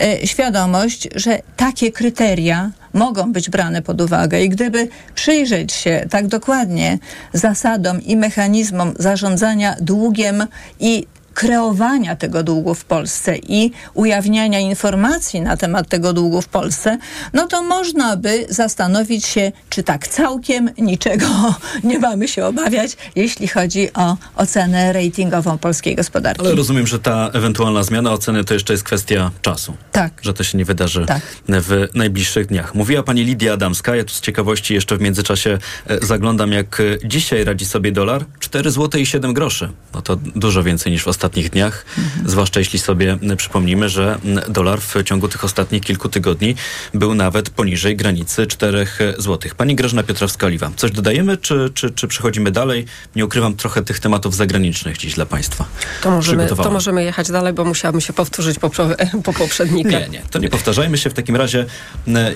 [0.00, 4.42] e, świadomość, że takie kryteria mogą być brane pod uwagę.
[4.42, 6.98] I gdyby przyjrzeć się tak dokładnie
[7.32, 10.46] zasadom i mechanizmom zarządzania długiem
[10.80, 11.06] i
[11.38, 16.98] kreowania tego długu w Polsce i ujawniania informacji na temat tego długu w Polsce,
[17.32, 21.26] no to można by zastanowić się, czy tak całkiem niczego
[21.84, 26.40] nie mamy się obawiać, jeśli chodzi o ocenę ratingową polskiej gospodarki.
[26.40, 29.76] Ale rozumiem, że ta ewentualna zmiana oceny to jeszcze jest kwestia czasu.
[29.92, 30.12] Tak.
[30.22, 31.22] Że to się nie wydarzy Tak.
[31.48, 32.74] w najbliższych dniach.
[32.74, 33.96] Mówiła pani Lidia Adamska.
[33.96, 38.24] Ja tu z ciekawości jeszcze w międzyczasie e, zaglądam, jak e, dzisiaj radzi sobie dolar.
[38.38, 39.70] 4 zł i 7 groszy.
[39.94, 41.84] No to dużo więcej niż w ostatnich dniach.
[42.26, 46.54] Zwłaszcza jeśli sobie przypomnimy, że dolar w ciągu tych ostatnich kilku tygodni
[46.94, 48.86] był nawet poniżej granicy 4
[49.18, 49.50] zł.
[49.56, 50.70] Pani Grażyna Piotrowska-Oliwa.
[50.76, 52.84] Coś dodajemy, czy, czy, czy przechodzimy dalej?
[53.16, 55.64] Nie ukrywam trochę tych tematów zagranicznych dziś dla państwa.
[56.02, 58.88] To możemy, to możemy jechać dalej, bo musiałabym się powtórzyć po, po,
[59.24, 59.90] po poprzednika.
[59.90, 61.10] Nie, nie, to nie powtarzajmy się.
[61.10, 61.66] W takim razie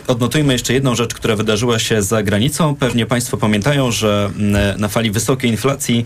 [0.07, 2.75] odnotujmy jeszcze jedną rzecz, która wydarzyła się za granicą.
[2.75, 4.31] Pewnie Państwo pamiętają, że
[4.79, 6.05] na fali wysokiej inflacji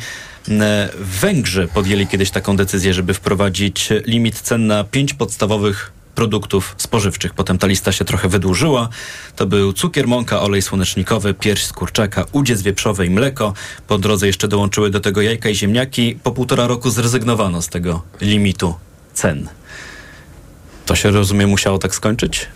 [0.98, 7.35] Węgrzy podjęli kiedyś taką decyzję, żeby wprowadzić limit cen na pięć podstawowych produktów spożywczych.
[7.35, 8.88] Potem ta lista się trochę wydłużyła.
[9.37, 13.54] To był cukier, mąka, olej słonecznikowy, pierś z kurczaka, udziec wieprzowy i mleko.
[13.88, 16.18] Po drodze jeszcze dołączyły do tego jajka i ziemniaki.
[16.22, 18.74] Po półtora roku zrezygnowano z tego limitu
[19.14, 19.48] cen.
[20.87, 22.46] To się rozumie musiało tak skończyć?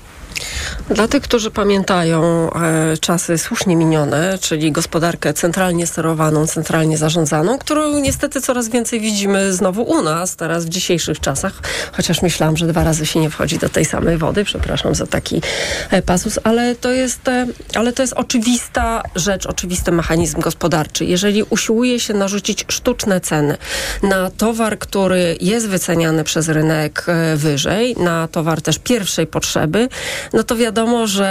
[0.91, 7.99] Dla tych, którzy pamiętają e, czasy słusznie minione, czyli gospodarkę centralnie sterowaną, centralnie zarządzaną, którą
[7.99, 11.53] niestety coraz więcej widzimy znowu u nas, teraz w dzisiejszych czasach,
[11.93, 15.43] chociaż myślałam, że dwa razy się nie wchodzi do tej samej wody, przepraszam za taki
[15.91, 21.05] e, pasus, ale to jest, e, ale to jest oczywista rzecz, oczywisty mechanizm gospodarczy.
[21.05, 23.57] Jeżeli usiłuje się narzucić sztuczne ceny
[24.03, 29.89] na towar, który jest wyceniany przez rynek e, wyżej, na towar też pierwszej potrzeby,
[30.33, 31.27] no to wiadomo, że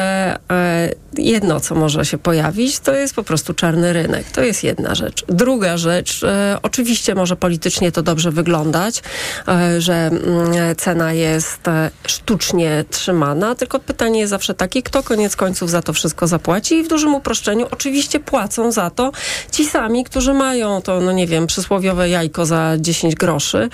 [0.52, 4.32] e, jedno, co może się pojawić, to jest po prostu czarny rynek.
[4.32, 5.26] To jest jedna rzecz.
[5.28, 9.04] Druga rzecz, e, oczywiście może politycznie to dobrze wyglądać,
[9.48, 11.60] e, że mm, cena jest
[12.08, 16.84] sztucznie trzymana, tylko pytanie jest zawsze takie, kto koniec końców za to wszystko zapłaci i
[16.84, 19.12] w dużym uproszczeniu oczywiście płacą za to
[19.52, 23.70] ci sami, którzy mają to, no nie wiem, przysłowiowe jajko za 10 groszy,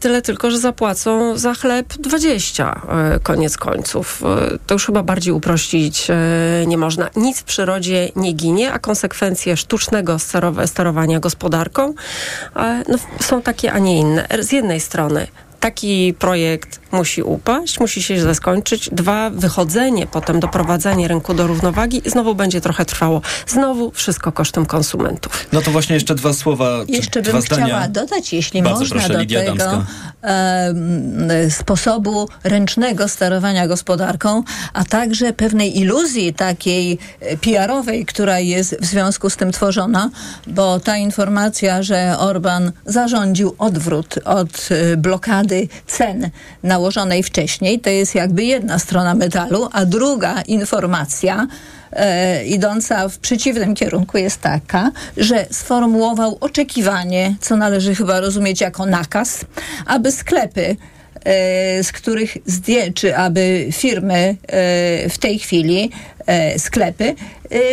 [0.00, 4.22] tyle tylko, że zapłacą za chleb 20 e, koniec końców.
[4.66, 6.14] To już chyba bardziej uprościć e,
[6.66, 7.10] nie można.
[7.16, 11.94] Nic w przyrodzie nie ginie, a konsekwencje sztucznego sterowa- sterowania gospodarką
[12.56, 14.28] e, no, są takie, a nie inne.
[14.40, 15.26] Z jednej strony
[15.62, 18.90] taki projekt musi upaść, musi się źle skończyć.
[18.92, 23.20] Dwa, wychodzenie, potem doprowadzenie rynku do równowagi znowu będzie trochę trwało.
[23.46, 25.46] Znowu wszystko kosztem konsumentów.
[25.52, 27.66] No to właśnie jeszcze dwa słowa, Jeszcze dwa bym zdania.
[27.66, 29.84] chciała dodać, jeśli Bardzo można, proszę, do Lidia tego
[31.50, 39.30] sposobu ręcznego sterowania gospodarką, a także pewnej iluzji takiej e, PR-owej, która jest w związku
[39.30, 40.10] z tym tworzona,
[40.46, 44.96] bo ta informacja, że Orban zarządził odwrót od e,
[45.52, 46.30] blokady cen
[46.62, 51.46] nałożonej wcześniej, to jest jakby jedna strona metalu, a druga informacja,
[51.92, 58.86] e, idąca w przeciwnym kierunku jest taka, że sformułował oczekiwanie, co należy chyba rozumieć jako
[58.86, 59.44] nakaz,
[59.86, 60.76] aby sklepy
[61.24, 65.90] e, z których zdję, czy aby firmy e, w tej chwili,
[66.26, 67.14] e, sklepy,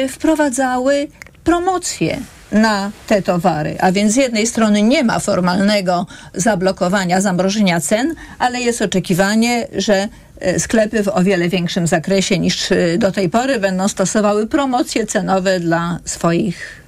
[0.09, 1.07] wprowadzały
[1.43, 2.19] promocje
[2.51, 3.75] na te towary.
[3.79, 10.07] A więc z jednej strony nie ma formalnego zablokowania, zamrożenia cen, ale jest oczekiwanie, że
[10.39, 15.05] e, sklepy w o wiele większym zakresie niż e, do tej pory będą stosowały promocje
[15.05, 16.79] cenowe dla swoich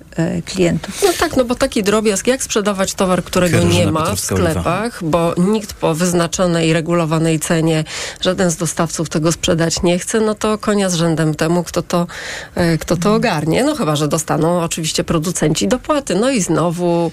[0.46, 1.04] klientów.
[1.04, 5.34] No tak, no bo taki drobiazg, jak sprzedawać towar, którego nie ma w sklepach, bo
[5.38, 7.84] nikt po wyznaczonej, regulowanej cenie,
[8.22, 12.08] żaden z dostawców tego sprzedać nie chce, no to konia z rzędem temu, kto to,
[12.56, 13.64] e, kto to ogarnie.
[13.64, 16.16] No chyba, że dostaną oczywiście producenci dopłaty.
[16.16, 17.12] No i znowu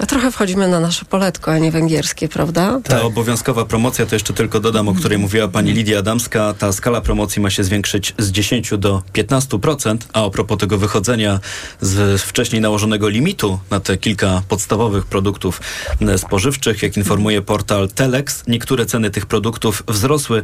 [0.00, 2.80] a trochę wchodzimy na nasze poletko, a nie węgierskie, prawda?
[2.84, 6.54] Ta obowiązkowa promocja, to jeszcze tylko dodam, o której mówiła pani Lidia Adamska.
[6.58, 11.40] Ta skala promocji ma się zwiększyć z 10 do 15%, a a propos tego wychodzenia
[11.80, 15.60] z wcześniej nałożonego limitu na te kilka podstawowych produktów
[16.00, 20.42] e, spożywczych, jak informuje portal Telex, niektóre ceny tych produktów wzrosły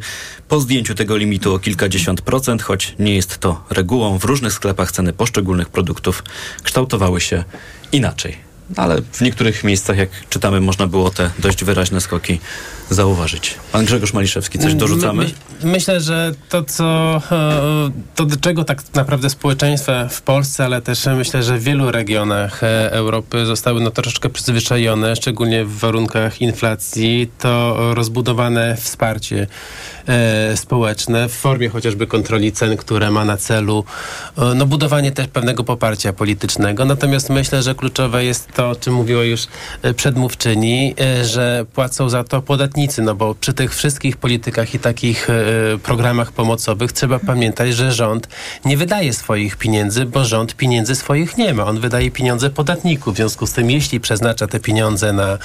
[0.48, 4.18] po zdjęciu tego limitu o kilkadziesiąt procent, choć nie jest to regułą.
[4.18, 6.24] W różnych sklepach ceny poszczególnych produktów
[6.62, 7.44] kształtowały się
[7.92, 8.45] inaczej.
[8.76, 12.40] Ale w niektórych miejscach, jak czytamy, można było te dość wyraźne skoki
[12.90, 13.54] zauważyć.
[13.72, 15.24] Pan Grzegorz Maliszewski, coś dorzucamy?
[15.24, 15.30] My,
[15.62, 20.82] my, myślę, że to, co, e, to do czego tak naprawdę społeczeństwa w Polsce, ale
[20.82, 26.40] też myślę, że w wielu regionach e, Europy zostały no, troszeczkę przyzwyczajone, szczególnie w warunkach
[26.40, 29.46] inflacji, to rozbudowane wsparcie
[30.08, 33.84] e, społeczne w formie chociażby kontroli cen, które ma na celu
[34.54, 36.84] no, budowanie też pewnego poparcia politycznego.
[36.84, 39.46] Natomiast myślę, że kluczowe jest to, o czym mówiła już
[39.82, 44.78] e, przedmówczyni, e, że płacą za to podatnicy, no bo przy tych wszystkich politykach i
[44.78, 45.34] takich e,
[45.82, 48.28] programach pomocowych trzeba pamiętać, że rząd
[48.64, 51.64] nie wydaje swoich pieniędzy, bo rząd pieniędzy swoich nie ma.
[51.64, 53.14] On wydaje pieniądze podatników.
[53.14, 55.38] W związku z tym, jeśli przeznacza te pieniądze na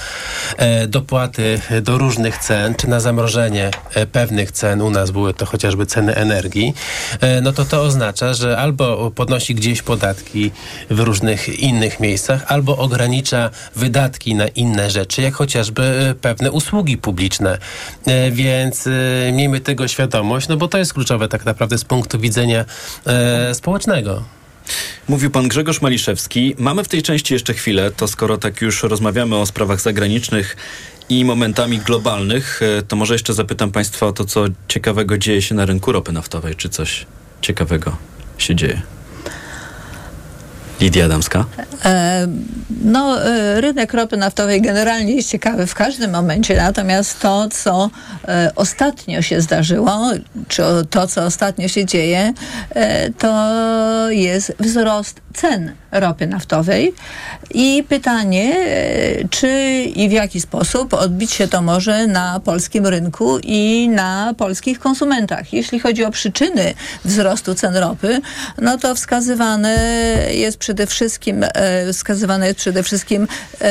[0.88, 3.70] dopłaty do różnych cen, czy na zamrożenie
[4.12, 6.74] pewnych cen, u nas były to chociażby ceny energii,
[7.42, 10.50] no to to oznacza, że albo podnosi gdzieś podatki
[10.90, 13.01] w różnych innych miejscach, albo ogranicza
[13.76, 17.58] wydatki na inne rzeczy, jak chociażby e, pewne usługi publiczne.
[18.06, 18.90] E, więc e,
[19.32, 22.64] miejmy tego świadomość, no bo to jest kluczowe tak naprawdę z punktu widzenia
[23.52, 24.22] społecznego.
[25.08, 26.54] Mówił pan Grzegorz Maliszewski.
[26.58, 30.56] Mamy w tej części jeszcze chwilę, to skoro tak już rozmawiamy o sprawach zagranicznych
[31.08, 35.66] i momentami globalnych, to może jeszcze zapytam państwa o to, co ciekawego dzieje się na
[35.66, 36.54] rynku ropy naftowej.
[36.54, 37.06] Czy coś
[37.40, 37.96] ciekawego
[38.38, 38.82] się dzieje?
[40.82, 41.44] Lidia Adamska?
[41.84, 42.26] E,
[42.84, 47.90] no, e, rynek ropy naftowej generalnie jest ciekawy w każdym momencie, natomiast to, co
[48.28, 50.10] e, ostatnio się zdarzyło,
[50.48, 52.32] czy to, co ostatnio się dzieje,
[53.18, 56.94] to jest wzrost cen ropy naftowej
[57.54, 58.56] i pytanie,
[59.30, 64.78] czy i w jaki sposób odbić się to może na polskim rynku i na polskich
[64.78, 65.52] konsumentach.
[65.52, 66.74] Jeśli chodzi o przyczyny
[67.04, 68.20] wzrostu cen ropy,
[68.58, 69.78] no to wskazywane
[70.30, 73.28] jest przede wszystkim, e, wskazywana jest przede wszystkim
[73.60, 73.70] e,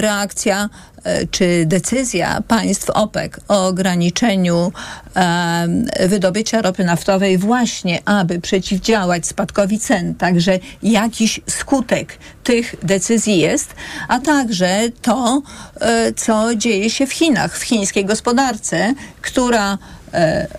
[0.00, 0.91] reakcja E,
[1.30, 4.72] czy decyzja państw OPEC o ograniczeniu
[5.16, 5.68] e,
[6.08, 13.74] wydobycia ropy naftowej właśnie, aby przeciwdziałać spadkowi cen, także jakiś skutek tych decyzji jest,
[14.08, 15.42] a także to,
[15.80, 20.01] e, co dzieje się w Chinach, w chińskiej gospodarce, która E,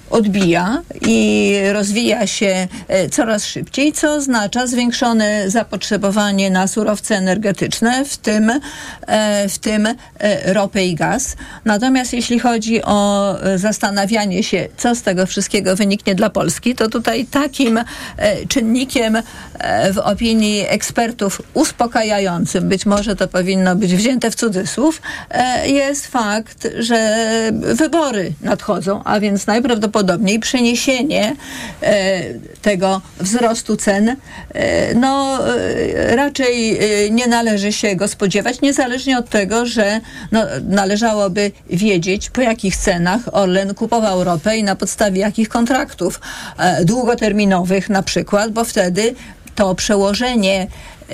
[0.09, 8.17] odbija i rozwija się e, coraz szybciej, co oznacza zwiększone zapotrzebowanie na surowce energetyczne, w
[8.17, 8.51] tym,
[9.07, 9.87] e, w tym
[10.45, 11.35] ropę i gaz.
[11.65, 17.25] Natomiast jeśli chodzi o zastanawianie się, co z tego wszystkiego wyniknie dla Polski, to tutaj
[17.25, 17.79] takim
[18.47, 19.17] czynnikiem
[19.93, 25.01] w opinii ekspertów uspokajającym, być może to powinno być wzięte w cudzysłów,
[25.65, 27.17] jest fakt, że
[27.51, 31.35] wybory nadchodzą, a więc najprawdopodobniej przeniesienie
[31.81, 32.23] e,
[32.61, 34.15] tego wzrostu cen,
[34.53, 36.79] e, no e, raczej
[37.11, 39.99] nie należy się go spodziewać, niezależnie od tego, że
[40.31, 46.21] no, należałoby wiedzieć, po jakich cenach Orlen kupował ropę i na podstawie jakich kontraktów
[46.83, 49.15] długoterminowych na przykład, bo wtedy
[49.55, 50.67] to przełożenie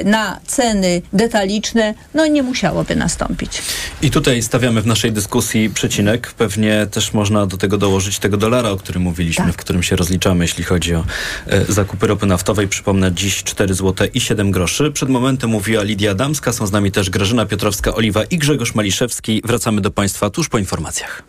[0.05, 3.61] na ceny detaliczne, no nie musiałoby nastąpić.
[4.01, 6.33] I tutaj stawiamy w naszej dyskusji przecinek.
[6.37, 9.53] Pewnie też można do tego dołożyć tego dolara, o którym mówiliśmy, tak.
[9.53, 11.03] w którym się rozliczamy, jeśli chodzi o
[11.47, 12.67] e, zakupy ropy naftowej.
[12.67, 14.91] Przypomnę, dziś 4 zł i 7 groszy.
[14.91, 19.41] Przed momentem mówiła Lidia Damska, są z nami też Grażyna Piotrowska-Oliwa i Grzegorz Maliszewski.
[19.45, 21.23] Wracamy do Państwa tuż po informacjach.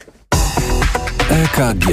[1.30, 1.86] EKG.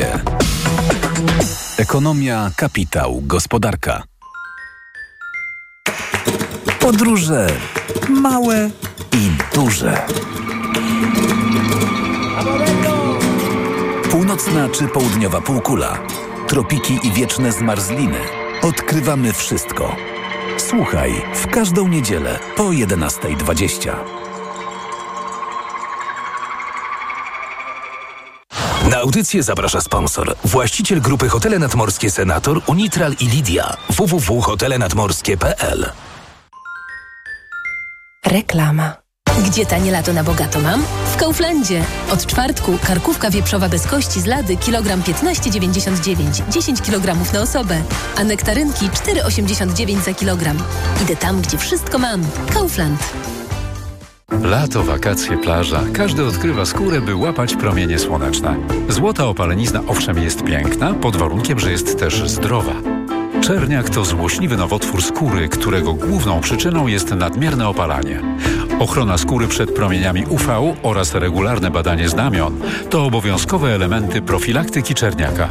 [1.78, 4.04] Ekonomia, kapitał, gospodarka.
[6.88, 7.47] Podróże
[8.10, 8.69] małe
[9.13, 10.06] i duże.
[14.12, 15.97] Północna czy południowa półkula,
[16.47, 18.17] tropiki i wieczne zmarzliny.
[18.62, 19.95] Odkrywamy wszystko.
[20.58, 23.93] Słuchaj w każdą niedzielę po 11.20.
[28.89, 30.36] Na audycję zaprasza sponsor.
[30.45, 33.78] Właściciel grupy Hotele Nadmorskie Senator, Unitral i Lidia.
[33.89, 35.91] www.hotelenadmorskie.pl
[38.28, 38.94] Reklama.
[39.46, 40.84] Gdzie tanie lato na bogato mam?
[41.13, 41.84] W Kauflandzie.
[42.12, 47.82] Od czwartku karkówka wieprzowa bez kości z lady kilogram 15,99, 10 kg na osobę,
[48.18, 50.58] a nektarynki 4,89 za kilogram.
[51.04, 52.22] Idę tam, gdzie wszystko mam.
[52.54, 53.00] Kaufland.
[54.42, 55.82] Lato, wakacje, plaża.
[55.94, 58.58] Każdy odkrywa skórę, by łapać promienie słoneczne.
[58.90, 62.97] Złota opalenizna owszem jest piękna, pod warunkiem, że jest też zdrowa.
[63.41, 68.21] Czerniak to złośliwy nowotwór skóry, którego główną przyczyną jest nadmierne opalanie.
[68.80, 75.50] Ochrona skóry przed promieniami UV oraz regularne badanie znamion to obowiązkowe elementy profilaktyki czerniaka.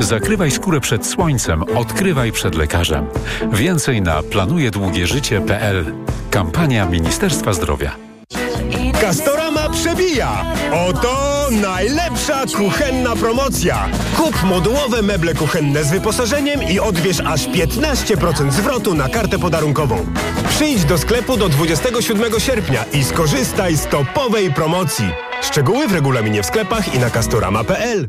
[0.00, 3.06] Zakrywaj skórę przed słońcem, odkrywaj przed lekarzem.
[3.52, 5.84] Więcej na planujedługieżycie.pl.
[6.30, 7.96] Kampania Ministerstwa Zdrowia.
[9.00, 10.44] Castorama przebija!
[10.88, 13.88] Oto najlepsza kuchenna promocja!
[14.16, 20.06] Kup modułowe meble kuchenne z wyposażeniem i odbierz aż 15% zwrotu na kartę podarunkową.
[20.48, 25.10] Przyjdź do sklepu do 27 sierpnia i skorzystaj z topowej promocji.
[25.42, 28.08] Szczegóły w regulaminie w sklepach i na castorama.pl.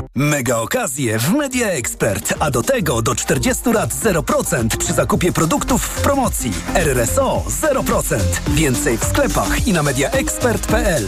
[0.15, 5.83] Mega okazje w Media Expert, a do tego do 40 lat 0% przy zakupie produktów
[5.83, 6.51] w promocji.
[6.73, 8.17] RRSO 0%.
[8.47, 11.07] Więcej w sklepach i na mediaexpert.pl.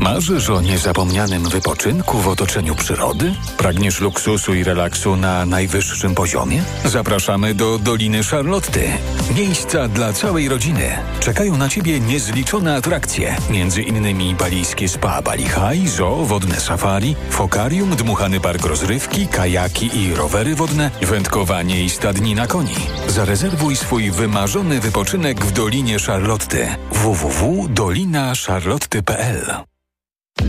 [0.00, 3.34] Marzysz o niezapomnianym wypoczynku w otoczeniu przyrody?
[3.58, 6.62] Pragniesz luksusu i relaksu na najwyższym poziomie?
[6.84, 8.88] Zapraszamy do Doliny Charlotty.
[9.36, 10.98] Miejsca dla całej rodziny.
[11.20, 17.96] Czekają na Ciebie niezliczone atrakcje, między innymi balijskie spa Bali High, zoo, wodne safari, fokarium,
[17.96, 22.74] dmuchany park rozrywki, kajaki i rowery wodne, wędkowanie i stadnina koni.
[23.08, 26.68] Zarezerwuj swój wymarzony wypoczynek w Dolinie Charlotty.
[26.92, 29.73] www.dolinacharlotty.pl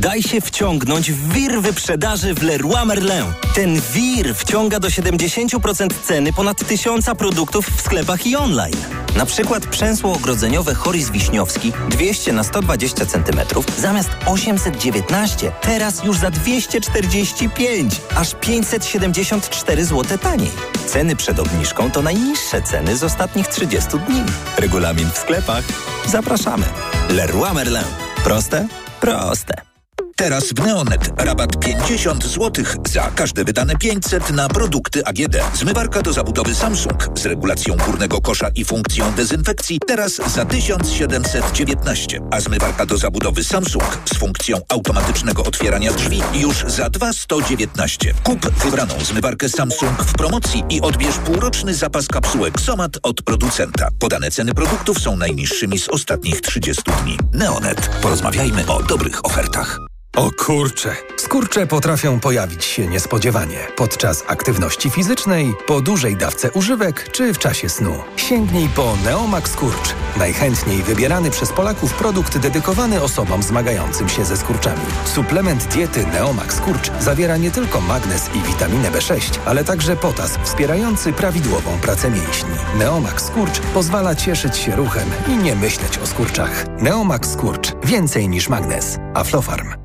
[0.06, 3.26] Daj się wciągnąć w wir wyprzedaży w Leroy Merlin.
[3.56, 8.76] Ten wir wciąga do 70% ceny ponad tysiąca produktów w sklepach i online.
[9.16, 13.40] Na przykład przęsło ogrodzeniowe Horis Wiśniowski 200 na 120 cm
[13.78, 20.52] zamiast 819 teraz już za 245, aż 574 zł taniej.
[20.88, 24.24] Ceny przed obniżką to najniższe ceny z ostatnich 30 dni.
[24.58, 25.64] Regulamin w sklepach.
[26.06, 26.66] Zapraszamy.
[27.10, 27.86] Leroy Merlin.
[28.24, 28.68] Proste?
[29.02, 29.75] Proste.
[30.18, 35.36] Teraz w Neonet rabat 50 zł za każde wydane 500 na produkty AGD.
[35.54, 42.42] Zmywarka do zabudowy Samsung z regulacją górnego kosza i funkcją dezynfekcji teraz za 1719, a
[42.42, 48.14] zmywarka do zabudowy Samsung z funkcją automatycznego otwierania drzwi już za 2119.
[48.24, 53.90] Kup wybraną zmywarkę Samsung w promocji i odbierz półroczny zapas kapsułek Somat od producenta.
[54.00, 57.18] Podane ceny produktów są najniższymi z ostatnich 30 dni.
[57.34, 57.90] Neonet.
[58.02, 59.80] Porozmawiajmy o dobrych ofertach.
[60.16, 60.96] O kurcze!
[61.18, 67.70] Skurcze potrafią pojawić się niespodziewanie podczas aktywności fizycznej, po dużej dawce używek czy w czasie
[67.70, 67.94] snu.
[68.16, 69.96] Sięgnij po Neomax Skurcz.
[70.18, 74.86] Najchętniej wybierany przez Polaków produkt dedykowany osobom zmagającym się ze skurczami.
[75.06, 81.14] Suplement diety Neomax Skurcz zawiera nie tylko magnez i witaminę B6, ale także potas wspierający
[81.14, 82.56] prawidłową pracę mięśni.
[82.78, 86.66] Neomax Skurcz pozwala cieszyć się ruchem i nie myśleć o skurczach.
[86.82, 87.72] Neomax Skurcz.
[87.84, 88.98] Więcej niż magnez.
[89.14, 89.85] Aflofarm.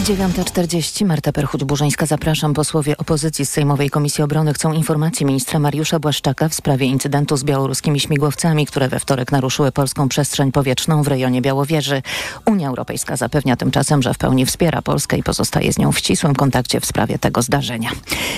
[0.00, 1.06] 9.40.
[1.06, 2.06] Marta Perchuć-Burzyńska.
[2.06, 2.54] Zapraszam.
[2.54, 7.44] Posłowie opozycji z Sejmowej Komisji Obrony chcą informacji ministra Mariusza Błaszczaka w sprawie incydentu z
[7.44, 12.02] białoruskimi śmigłowcami, które we wtorek naruszyły polską przestrzeń powietrzną w rejonie Białowieży.
[12.46, 16.34] Unia Europejska zapewnia tymczasem, że w pełni wspiera Polskę i pozostaje z nią w ścisłym
[16.34, 17.90] kontakcie w sprawie tego zdarzenia.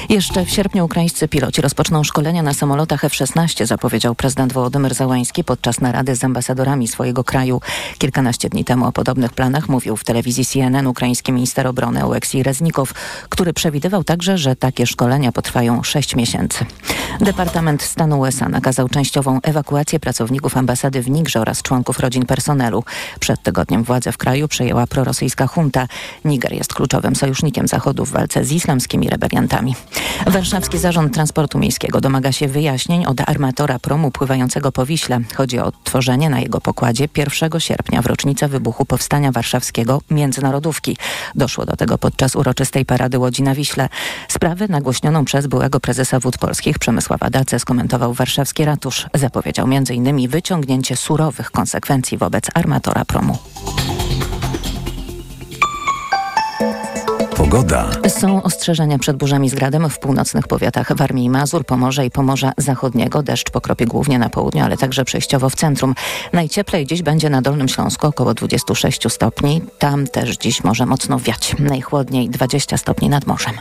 [0.08, 5.80] Jeszcze w sierpniu ukraińscy piloci rozpoczną szkolenia na samolotach F-16, zapowiedział prezydent Wołodymyr Załański podczas
[5.80, 7.60] narady z ambasadorami swojego kraju.
[7.98, 12.92] Kilkanaście dni temu o podobnych planach mówił w telewizji CNN ukraiński minister obrony Oleksij Reznikow,
[13.28, 16.64] który przewidywał także, że takie szkolenia potrwają 6 miesięcy.
[17.20, 22.84] Departament Stanu USA nakazał częściową ewakuację pracowników ambasady w Nigrze oraz członków rodzin personelu.
[23.20, 25.88] Przed tygodniem władzę w kraju przejęła prorosyjska junta.
[26.24, 29.76] Niger jest kluczowym sojusznikiem Zachodu w walce z islamskimi rebeliantami.
[30.26, 35.20] Warszawski Zarząd Transportu Miejskiego domaga się wyjaśnień od armatora promu pływającego po Wiśle.
[35.34, 40.96] Chodzi o odtworzenie na jego pokładzie 1 sierpnia w rocznicę wybuchu Powstania Warszawskiego Międzynarodówki.
[41.42, 43.88] Doszło do tego podczas uroczystej parady Łodzi na Wiśle.
[44.28, 49.06] Sprawę nagłośnioną przez byłego prezesa Wód Polskich Przemysława Dacę skomentował warszawski ratusz.
[49.14, 50.28] Zapowiedział m.in.
[50.28, 53.38] wyciągnięcie surowych konsekwencji wobec armatora promu.
[57.42, 57.90] Pogoda.
[58.08, 62.52] Są ostrzeżenia przed burzami z gradem w północnych powiatach Warmii i Mazur, Pomorza i Pomorza
[62.58, 63.22] Zachodniego.
[63.22, 65.94] Deszcz pokropi głównie na południu, ale także przejściowo w centrum.
[66.32, 69.62] Najcieplej dziś będzie na Dolnym Śląsku około 26 stopni.
[69.78, 71.56] Tam też dziś może mocno wiać.
[71.58, 73.54] Najchłodniej 20 stopni nad morzem.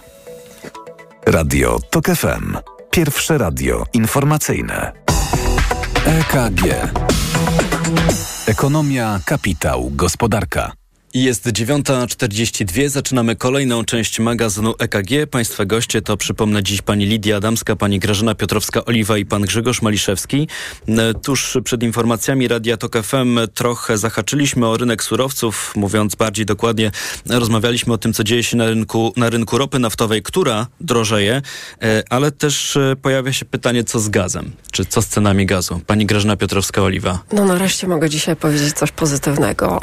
[1.25, 2.57] Radio TOK FM.
[2.91, 4.91] Pierwsze radio informacyjne.
[6.05, 6.63] EKG.
[8.47, 10.80] Ekonomia, kapitał, gospodarka.
[11.13, 15.09] Jest 9.42, zaczynamy kolejną część magazynu EKG.
[15.31, 20.47] Państwa goście to przypomnę dziś pani Lidia Adamska, pani Grażyna Piotrowska-Oliwa i pan Grzegorz Maliszewski.
[20.87, 26.91] E, tuż przed informacjami Radia Tok FM trochę zahaczyliśmy o rynek surowców, mówiąc bardziej dokładnie,
[27.29, 31.41] rozmawialiśmy o tym, co dzieje się na rynku, na rynku ropy naftowej, która drożeje,
[31.81, 35.81] e, ale też e, pojawia się pytanie, co z gazem, czy co z cenami gazu.
[35.87, 37.17] Pani Grażyna Piotrowska-Oliwa.
[37.33, 39.81] No nareszcie mogę dzisiaj powiedzieć coś pozytywnego.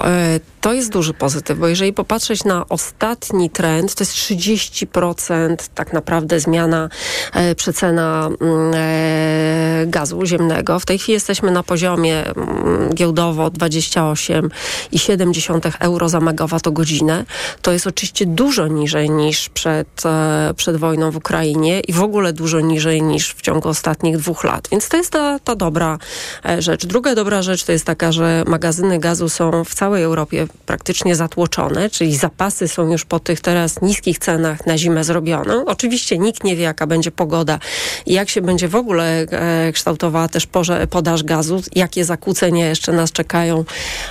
[0.60, 6.40] To jest duży pozytyw, bo jeżeli popatrzeć na ostatni trend, to jest 30% tak naprawdę
[6.40, 6.88] zmiana
[7.34, 10.80] e, przecena mm, e, gazu ziemnego.
[10.80, 17.24] W tej chwili jesteśmy na poziomie mm, giełdowo 28,7 euro za megawattogodzinę.
[17.62, 22.32] To jest oczywiście dużo niżej niż przed, e, przed wojną w Ukrainie i w ogóle
[22.32, 24.68] dużo niżej niż w ciągu ostatnich dwóch lat.
[24.70, 25.98] Więc to jest ta, ta dobra
[26.44, 26.86] e, rzecz.
[26.86, 31.90] Druga dobra rzecz to jest taka, że magazyny gazu są w całej Europie praktycznie zatłoczone,
[31.90, 35.64] czyli zapasy są już po tych teraz niskich cenach na zimę zrobione.
[35.66, 37.58] Oczywiście nikt nie wie, jaka będzie pogoda
[38.06, 40.48] i jak się będzie w ogóle e, kształtowała też
[40.90, 43.64] podaż gazu, jakie zakłócenia jeszcze nas czekają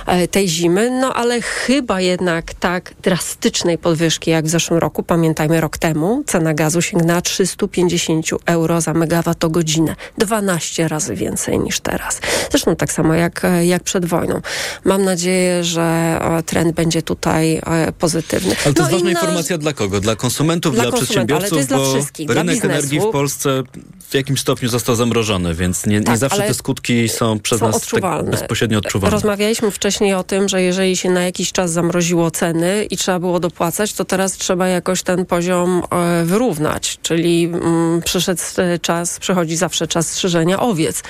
[0.06, 5.60] e, tej zimy, no ale chyba jednak tak drastycznej podwyżki jak w zeszłym roku, pamiętajmy
[5.60, 9.96] rok temu, cena gazu sięgnęła 350 euro za megawattogodzinę.
[10.18, 12.20] 12 razy więcej niż teraz.
[12.50, 14.40] Zresztą tak samo jak, jak przed wojną.
[14.84, 18.56] Mam nadzieję, że e, trend będzie tutaj e, pozytywny.
[18.64, 20.00] Ale to no jest ważna informacja dla kogo?
[20.00, 21.66] Dla konsumentów, dla, dla, przedsiębiorców?
[21.66, 23.62] Bo dla wszystkich, rynek energii w Polsce
[24.08, 27.66] w jakimś stopniu został zamrożony, więc nie, tak, nie zawsze te skutki są przez są
[27.66, 28.30] nas odczuwalne.
[28.30, 29.14] Tak bezpośrednio odczuwalne.
[29.14, 33.40] Rozmawialiśmy wcześniej o tym, że jeżeli się na jakiś czas zamroziło ceny i trzeba było
[33.40, 39.56] dopłacać, to teraz trzeba jakoś ten poziom e, wyrównać, czyli mm, przyszedł e, czas, przychodzi
[39.56, 41.02] zawsze czas strzyżenia owiec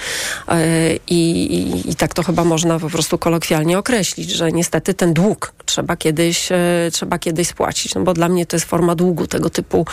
[1.07, 5.53] i, i, i tak to chyba można po prostu kolokwialnie określić, że niestety ten dług
[5.68, 6.56] trzeba kiedyś, e,
[6.92, 9.86] trzeba kiedyś spłacić, no bo dla mnie to jest forma długu, tego typu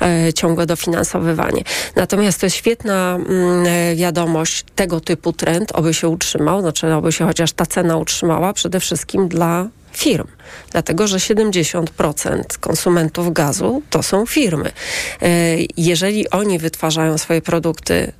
[0.00, 1.62] e, ciągłe dofinansowywanie.
[1.96, 7.12] Natomiast to jest świetna mm, e, wiadomość, tego typu trend, oby się utrzymał, znaczy oby
[7.12, 10.26] się chociaż ta cena utrzymała, przede wszystkim dla firm,
[10.70, 14.70] dlatego że 70% konsumentów gazu to są firmy.
[15.76, 18.12] Jeżeli oni wytwarzają swoje produkty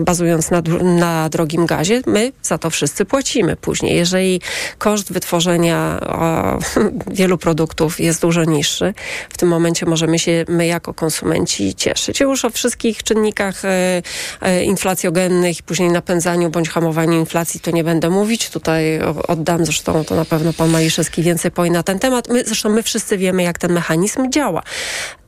[0.00, 3.96] bazując na, na drogim gazie, my za to wszyscy płacimy później.
[3.96, 4.40] Jeżeli
[4.78, 6.58] koszt wytworzenia o,
[7.20, 8.94] wielu produktów jest dużo niższy,
[9.30, 12.20] w tym momencie możemy się my jako konsumenci cieszyć.
[12.20, 14.02] Już o wszystkich czynnikach e,
[14.40, 18.50] e, inflacjogennych, później napędzaniu bądź hamowaniu inflacji to nie będę mówić.
[18.50, 22.28] Tutaj oddam, zresztą to na pewno pan Maliszewski więcej powie na ten temat.
[22.28, 24.62] My, zresztą my wszyscy wiemy, jak ten mechanizm działa.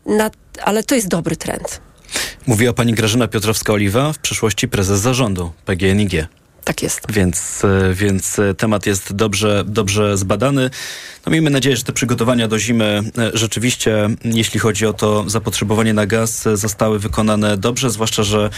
[0.07, 0.31] Na,
[0.63, 1.88] ale to jest dobry trend.
[2.47, 6.27] Mówiła pani Grażyna Piotrowska-Oliwa, w przyszłości prezes zarządu PGNiG.
[6.65, 7.13] Tak jest.
[7.13, 10.71] Więc, e, więc e, temat jest dobrze, dobrze zbadany.
[11.27, 15.95] No miejmy nadzieję, że te przygotowania do zimy e, rzeczywiście, jeśli chodzi o to zapotrzebowanie
[15.95, 18.51] na gaz, zostały wykonane dobrze, zwłaszcza, że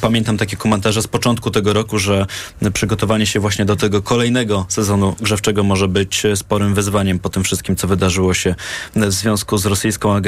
[0.00, 2.26] pamiętam takie komentarze z początku tego roku, że
[2.72, 7.76] przygotowanie się właśnie do tego kolejnego sezonu grzewczego może być sporym wyzwaniem po tym wszystkim,
[7.76, 8.54] co wydarzyło się
[8.96, 10.20] w związku z rosyjską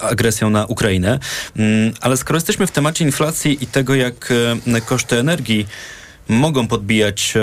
[0.00, 1.18] agresją na Ukrainę.
[1.56, 4.32] Mm, ale skoro jesteśmy w temacie inflacji i tego, jak
[4.86, 5.66] koszty energii
[6.28, 7.34] mogą podbijać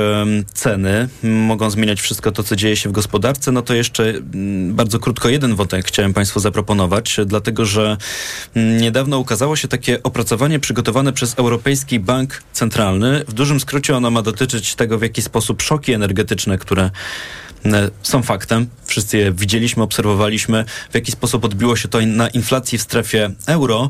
[0.53, 4.13] ceny, mogą zmieniać wszystko to, co dzieje się w gospodarce, no to jeszcze
[4.69, 7.97] bardzo krótko jeden wątek chciałem Państwu zaproponować, dlatego że
[8.55, 13.23] niedawno ukazało się takie opracowanie przygotowane przez Europejski Bank Centralny.
[13.27, 16.91] W dużym skrócie ono ma dotyczyć tego, w jaki sposób szoki energetyczne, które
[18.03, 18.67] są faktem.
[18.85, 23.89] Wszyscy je widzieliśmy, obserwowaliśmy, w jaki sposób odbiło się to na inflacji w strefie euro.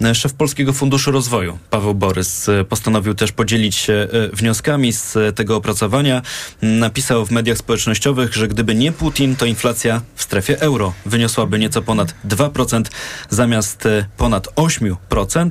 [0.00, 5.56] E, szef Polskiego Funduszu Rozwoju, Paweł Borys, e, postanowił też podzielić się wnioskami z tego
[5.56, 6.22] opracowania.
[6.62, 11.82] Napisał w mediach społecznościowych, że gdyby nie Putin, to inflacja w strefie euro wyniosłaby nieco
[11.82, 12.82] ponad 2%
[13.30, 15.50] zamiast ponad 8%.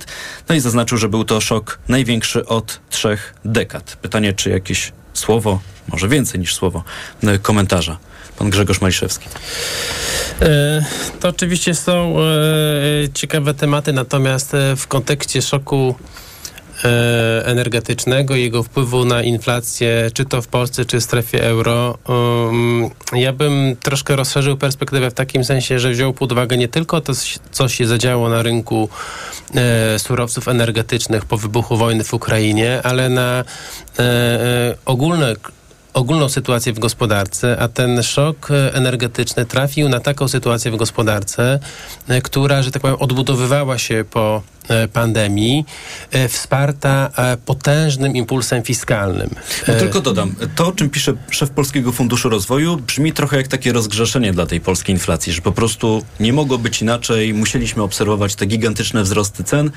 [0.50, 3.98] No i zaznaczył, że był to szok największy od trzech dekad.
[4.02, 6.84] Pytanie, czy jakieś słowo, może więcej niż słowo,
[7.24, 7.97] e, komentarza.
[8.39, 9.30] Pan Grzegorz Maliszewski.
[10.41, 10.86] E,
[11.20, 12.24] to oczywiście są e,
[13.13, 15.95] ciekawe tematy, natomiast w kontekście szoku
[17.44, 23.34] energetycznego, jego wpływu na inflację, czy to w Polsce, czy w strefie euro, um, ja
[23.34, 27.14] bym troszkę rozszerzył perspektywę w takim sensie, że wziął pod uwagę nie tylko to,
[27.52, 28.90] co się zadziało na rynku
[29.56, 33.44] e, surowców energetycznych po wybuchu wojny w Ukrainie, ale na
[34.00, 35.36] e, e, ogólne
[35.96, 41.60] ogólną sytuację w gospodarce, a ten szok e, energetyczny trafił na taką sytuację w gospodarce,
[42.08, 45.66] e, która, że tak powiem, odbudowywała się po e, pandemii,
[46.30, 47.10] wsparta
[47.46, 49.30] potężnym impulsem fiskalnym.
[49.68, 53.74] No tylko dodam, to o czym pisze szef Polskiego Funduszu Rozwoju brzmi trochę jak takie
[53.74, 58.46] rozgrzeszenie dla tej polskiej inflacji, że po prostu nie mogło być inaczej, musieliśmy obserwować te
[58.46, 59.72] gigantyczne wzrosty cen,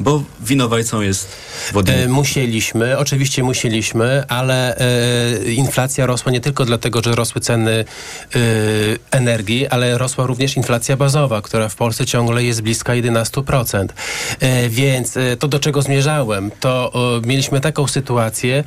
[0.00, 1.28] bo winowajcą jest
[1.72, 2.00] Władimir.
[2.00, 8.38] E, musieliśmy, oczywiście musieliśmy, ale e, inflacja rosła nie tylko dlatego, że rosły ceny e,
[9.10, 13.86] energii, ale rosła również inflacja bazowa, która w Polsce ciągle jest bliska 11%.
[14.40, 16.92] E, więc to, do czego zmierzałem, to
[17.26, 18.64] mieliśmy taką sytuację,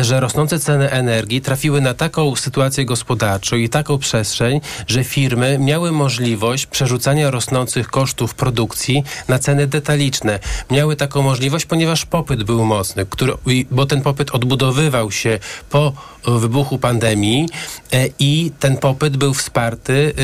[0.00, 5.92] że rosnące ceny energii trafiły na taką sytuację gospodarczą i taką przestrzeń, że firmy miały
[5.92, 10.38] możliwość przerzucania rosnących kosztów produkcji na ceny detaliczne.
[10.76, 13.32] Miały taką możliwość, ponieważ popyt był mocny, który,
[13.70, 15.38] bo ten popyt odbudowywał się
[15.70, 15.92] po
[16.26, 17.48] wybuchu pandemii
[17.92, 20.22] e, i ten popyt był wsparty e,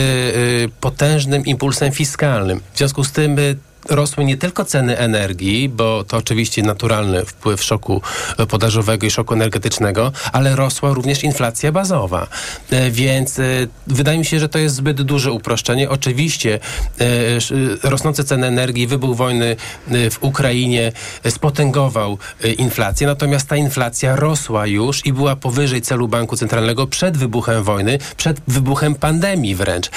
[0.64, 2.60] e, potężnym impulsem fiskalnym.
[2.74, 3.36] W związku z tym
[3.88, 8.02] rosły nie tylko ceny energii, bo to oczywiście naturalny wpływ szoku
[8.48, 12.26] podażowego i szoku energetycznego, ale rosła również inflacja bazowa.
[12.70, 13.42] E, Więc e,
[13.86, 15.90] wydaje mi się, że to jest zbyt duże uproszczenie.
[15.90, 16.60] Oczywiście
[17.82, 19.56] e, rosnące ceny energii, wybuch wojny
[20.10, 20.92] w Ukrainie
[21.28, 22.18] spotęgował
[22.58, 27.98] inflację, natomiast ta inflacja rosła już i była powyżej celu Banku Centralnego przed wybuchem wojny,
[28.16, 29.90] przed wybuchem pandemii wręcz.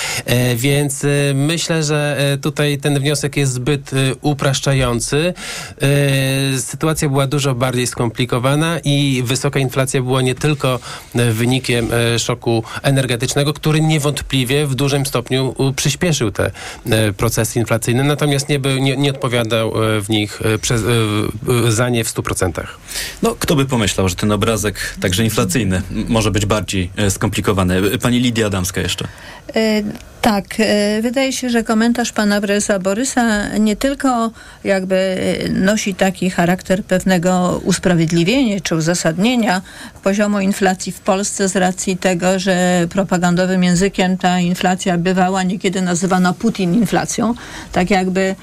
[0.56, 5.34] Więc myślę, że tutaj ten wniosek jest zbyt e, upraszczający.
[5.82, 10.80] E, Sytuacja była dużo bardziej skomplikowana i wysoka inflacja była nie tylko
[11.16, 16.52] e, wynikiem szoku energetycznego, który niewątpliwie w dużym stopniu przyspieszył te
[17.18, 20.82] procesy inflacyjne, natomiast nie, był, nie, nie odpowiadał w nich przez,
[21.70, 22.64] za nie w 100%.
[23.22, 27.98] No, kto by pomyślał, że ten obrazek, także inflacyjny, może być bardziej skomplikowany.
[27.98, 29.08] Pani Lidia Adamska jeszcze.
[29.56, 29.84] E,
[30.26, 34.32] Tak, e, wydaje się, że komentarz pana prezesa Borysa nie tylko
[34.64, 39.62] jakby e, nosi taki charakter pewnego usprawiedliwienia czy uzasadnienia
[40.04, 46.34] poziomu inflacji w Polsce z racji tego, że propagandowym językiem ta inflacja bywała niekiedy nazywana
[46.34, 47.34] Putin inflacją,
[47.72, 48.36] tak jakby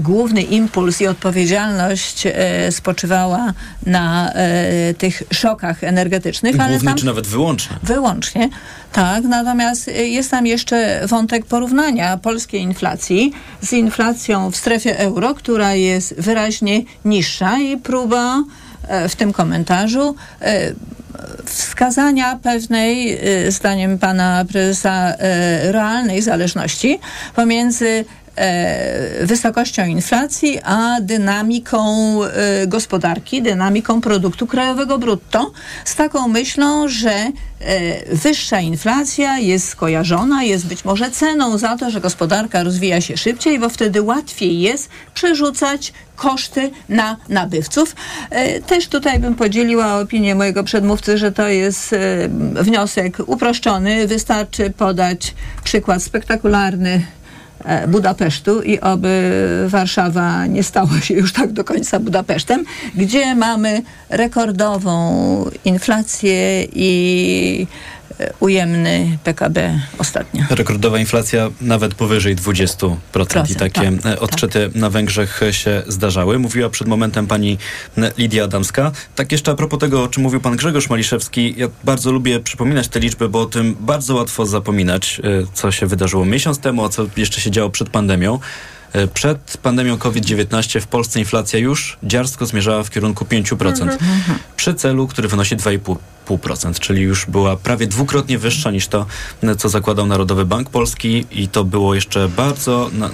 [0.00, 3.52] główny impuls i odpowiedzialność e, spoczywała
[3.86, 7.76] na e, tych szokach energetycznych, ale Główny tam czy nawet wyłączny.
[7.82, 8.48] Wyłącznie,
[8.92, 9.24] tak.
[9.24, 16.14] Natomiast jest tam jeszcze wątek porównania polskiej inflacji z inflacją w strefie euro, która jest
[16.20, 18.44] wyraźnie niższa i próba
[18.88, 20.72] e, w tym komentarzu e,
[21.44, 26.98] wskazania pewnej, e, zdaniem pana prezesa, e, realnej zależności
[27.36, 28.04] pomiędzy e,
[29.22, 31.84] wysokością inflacji, a dynamiką
[32.24, 35.52] e, gospodarki, dynamiką produktu krajowego brutto,
[35.84, 37.30] z taką myślą, że e,
[38.14, 43.58] wyższa inflacja jest skojarzona, jest być może ceną za to, że gospodarka rozwija się szybciej,
[43.58, 47.96] bo wtedy łatwiej jest przerzucać koszty na nabywców.
[48.30, 52.28] E, Też tutaj bym podzieliła opinię mojego przedmówcy, że to jest e,
[52.62, 54.06] wniosek uproszczony.
[54.06, 57.23] Wystarczy podać przykład spektakularny e,
[57.88, 59.32] Budapesztu i oby
[59.68, 65.14] Warszawa nie stała się już tak do końca Budapesztem, gdzie mamy rekordową
[65.64, 67.66] inflację i
[68.03, 68.03] e,
[68.40, 70.44] ujemny PKB ostatnio.
[70.50, 75.82] Rekordowa inflacja nawet powyżej 20% i Procent, takie tak, e, odczyty na Węgrzech e, się
[75.86, 76.38] zdarzały.
[76.38, 77.58] Mówiła przed momentem pani
[77.98, 78.92] e, Lidia Adamska.
[79.14, 82.88] Tak jeszcze a propos tego, o czym mówił pan Grzegorz Maliszewski, ja bardzo lubię przypominać
[82.88, 86.88] te liczby, bo o tym bardzo łatwo zapominać, e, co się wydarzyło miesiąc temu, a
[86.88, 88.38] co jeszcze się działo przed pandemią.
[88.94, 93.96] E, Przed pandemią COVID-19 w Polsce inflacja już dziarsko zmierzała w kierunku 5%.
[94.56, 99.06] Przy celu, który wynosi 2,5%, czyli już była prawie dwukrotnie wyższa niż to,
[99.58, 103.10] co zakładał Narodowy Bank Polski i to było jeszcze bardzo na,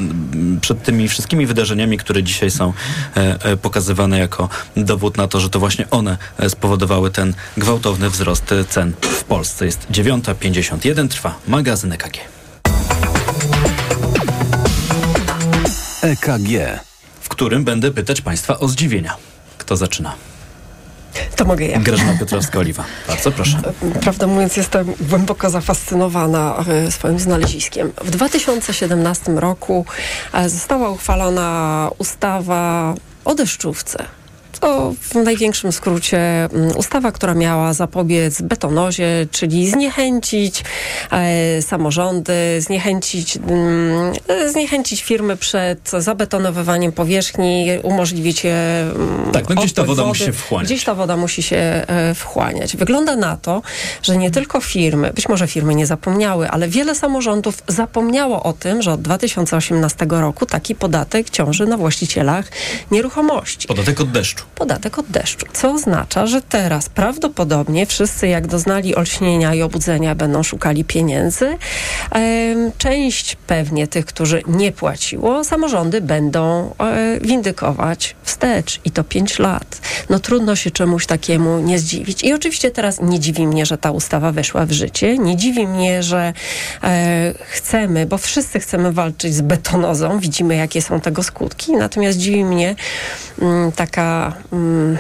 [0.60, 2.72] przed tymi wszystkimi wydarzeniami, które dzisiaj są
[3.16, 8.10] e, e, pokazywane jako dowód na to, że to właśnie one e, spowodowały ten gwałtowny
[8.10, 9.66] wzrost cen w Polsce.
[9.66, 12.39] Jest 9.51, trwa magazyn EKG.
[16.03, 16.80] EKG.
[17.20, 19.16] w którym będę pytać Państwa o zdziwienia.
[19.59, 20.14] Kto zaczyna?
[21.36, 21.80] To mogę ja.
[21.80, 22.82] Grażyna Piotrowska-Oliwa.
[23.09, 23.61] Bardzo proszę.
[24.01, 27.92] Prawdę mówiąc, jestem głęboko zafascynowana e, swoim znaleziskiem.
[28.05, 29.86] W 2017 roku
[30.32, 32.94] e, została uchwalona ustawa
[33.24, 34.05] o deszczówce.
[34.61, 40.64] To w największym skrócie mm, ustawa, która miała zapobiec betonozie, czyli zniechęcić
[41.11, 44.12] e, samorządy, zniechęcić, mm,
[44.52, 48.54] zniechęcić firmy przed zabetonowywaniem powierzchni, umożliwić je.
[48.54, 50.68] Mm, tak, no gdzieś ta woda wody, musi się wchłaniać.
[50.68, 52.76] Gdzieś ta woda musi się e, wchłaniać.
[52.76, 53.62] Wygląda na to,
[54.02, 58.82] że nie tylko firmy, być może firmy nie zapomniały, ale wiele samorządów zapomniało o tym,
[58.82, 62.48] że od 2018 roku taki podatek ciąży na właścicielach
[62.90, 63.68] nieruchomości.
[63.68, 69.54] Podatek od deszczu podatek od deszczu, co oznacza, że teraz prawdopodobnie wszyscy jak doznali olśnienia
[69.54, 71.58] i obudzenia będą szukali pieniędzy.
[72.78, 79.80] Część pewnie tych, którzy nie płaciło, samorządy będą e, windykować wstecz i to 5 lat.
[80.11, 82.24] No trudno się czemuś takiemu nie zdziwić.
[82.24, 86.02] I oczywiście teraz nie dziwi mnie, że ta ustawa weszła w życie, nie dziwi mnie,
[86.02, 86.32] że
[86.82, 92.44] e, chcemy, bo wszyscy chcemy walczyć z betonozą, widzimy jakie są tego skutki, natomiast dziwi
[92.44, 92.74] mnie
[93.42, 94.98] mm, taka Mm,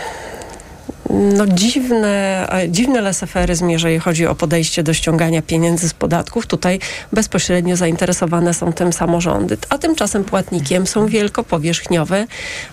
[1.10, 6.46] no dziwne, dziwny leseferyzm, jeżeli chodzi o podejście do ściągania pieniędzy z podatków.
[6.46, 6.78] Tutaj
[7.12, 12.26] bezpośrednio zainteresowane są tym samorządy, a tymczasem płatnikiem są wielkopowierzchniowe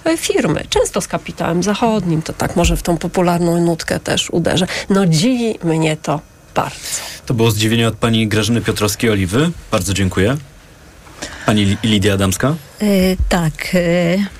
[0.06, 2.22] e, firmy, często z kapitałem zachodnim.
[2.22, 4.68] To tak może w tą popularną nutkę też uderzę.
[4.90, 6.22] No dziwi mnie to
[6.56, 7.02] bardzo.
[7.26, 9.50] To było zdziwienie od pani Grażyny Piotrowskiej-Oliwy.
[9.72, 10.38] Bardzo dziękuję.
[11.46, 12.56] Pani Lidia Adamska?
[12.82, 13.74] Yy, tak.
[13.74, 14.37] Yy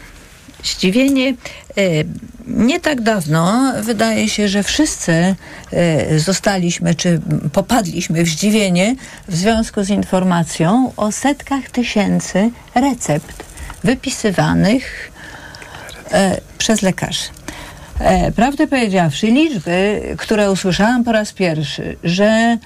[0.64, 1.30] zdziwienie.
[1.30, 1.34] E,
[2.48, 5.36] nie tak dawno wydaje się, że wszyscy
[5.72, 7.22] e, zostaliśmy czy
[7.54, 8.96] popadliśmy w zdziwienie
[9.28, 13.44] w związku z informacją o setkach tysięcy recept
[13.84, 15.12] wypisywanych
[16.12, 17.24] e, przez lekarzy.
[18.36, 22.58] Prawdę powiedziawszy, liczby, które usłyszałam po raz pierwszy, że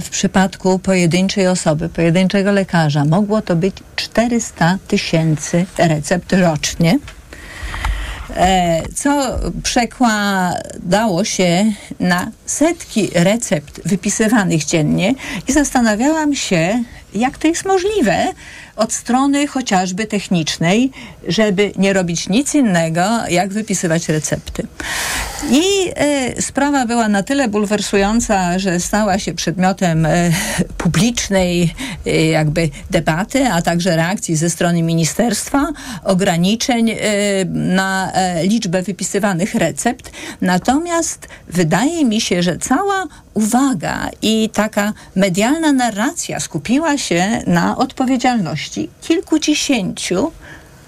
[0.00, 6.98] w przypadku pojedynczej osoby, pojedynczego lekarza mogło to być 400 tysięcy recept rocznie.
[8.36, 15.14] E, co przekładało się na setki recept wypisywanych dziennie
[15.48, 16.82] i zastanawiałam się,
[17.14, 18.32] jak to jest możliwe
[18.80, 20.90] od strony chociażby technicznej,
[21.28, 24.66] żeby nie robić nic innego, jak wypisywać recepty.
[25.50, 25.62] I
[25.96, 30.30] e, sprawa była na tyle bulwersująca, że stała się przedmiotem e,
[30.78, 31.74] publicznej
[32.06, 35.66] e, jakby debaty, a także reakcji ze strony ministerstwa,
[36.04, 36.96] ograniczeń
[37.54, 38.12] na
[38.42, 40.10] liczbę wypisywanych recept.
[40.40, 48.69] Natomiast wydaje mi się, że cała uwaga i taka medialna narracja skupiła się na odpowiedzialności
[49.00, 50.32] kilkudziesięciu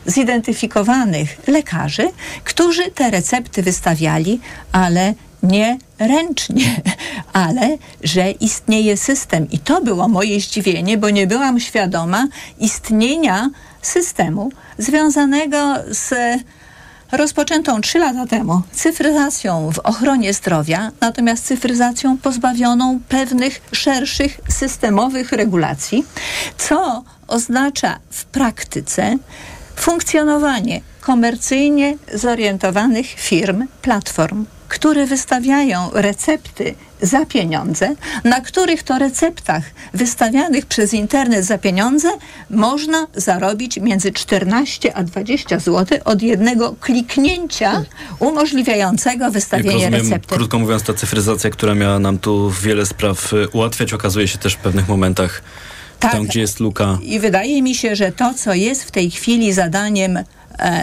[0.07, 2.11] zidentyfikowanych lekarzy,
[2.45, 4.41] którzy te recepty wystawiali,
[4.73, 6.83] ale nie ręcznie,
[7.33, 9.51] ale że istnieje system.
[9.51, 12.29] I to było moje zdziwienie, bo nie byłam świadoma
[12.59, 13.51] istnienia
[13.83, 16.15] systemu związanego z
[17.13, 26.05] rozpoczętą trzy lata temu cyfryzacją w ochronie zdrowia, natomiast cyfryzacją pozbawioną pewnych szerszych systemowych regulacji,
[26.59, 29.17] co oznacza w praktyce
[29.77, 37.95] funkcjonowanie komercyjnie zorientowanych firm, platform, które wystawiają recepty za pieniądze,
[38.25, 39.63] na których to receptach
[39.95, 42.09] wystawianych przez internet za pieniądze
[42.51, 47.85] można zarobić między 14 a 20 zł od jednego kliknięcia
[48.19, 50.37] umożliwiającego wystawienie Jak rozumiem, recepty.
[50.37, 54.55] Krótko mówiąc, ta cyfryzacja, która miała nam tu wiele spraw y, ułatwiać, okazuje się też
[54.55, 55.43] w pewnych momentach
[56.03, 56.13] tak.
[56.13, 56.99] tam, gdzie jest luka.
[57.03, 60.19] I wydaje mi się, że to, co jest w tej chwili zadaniem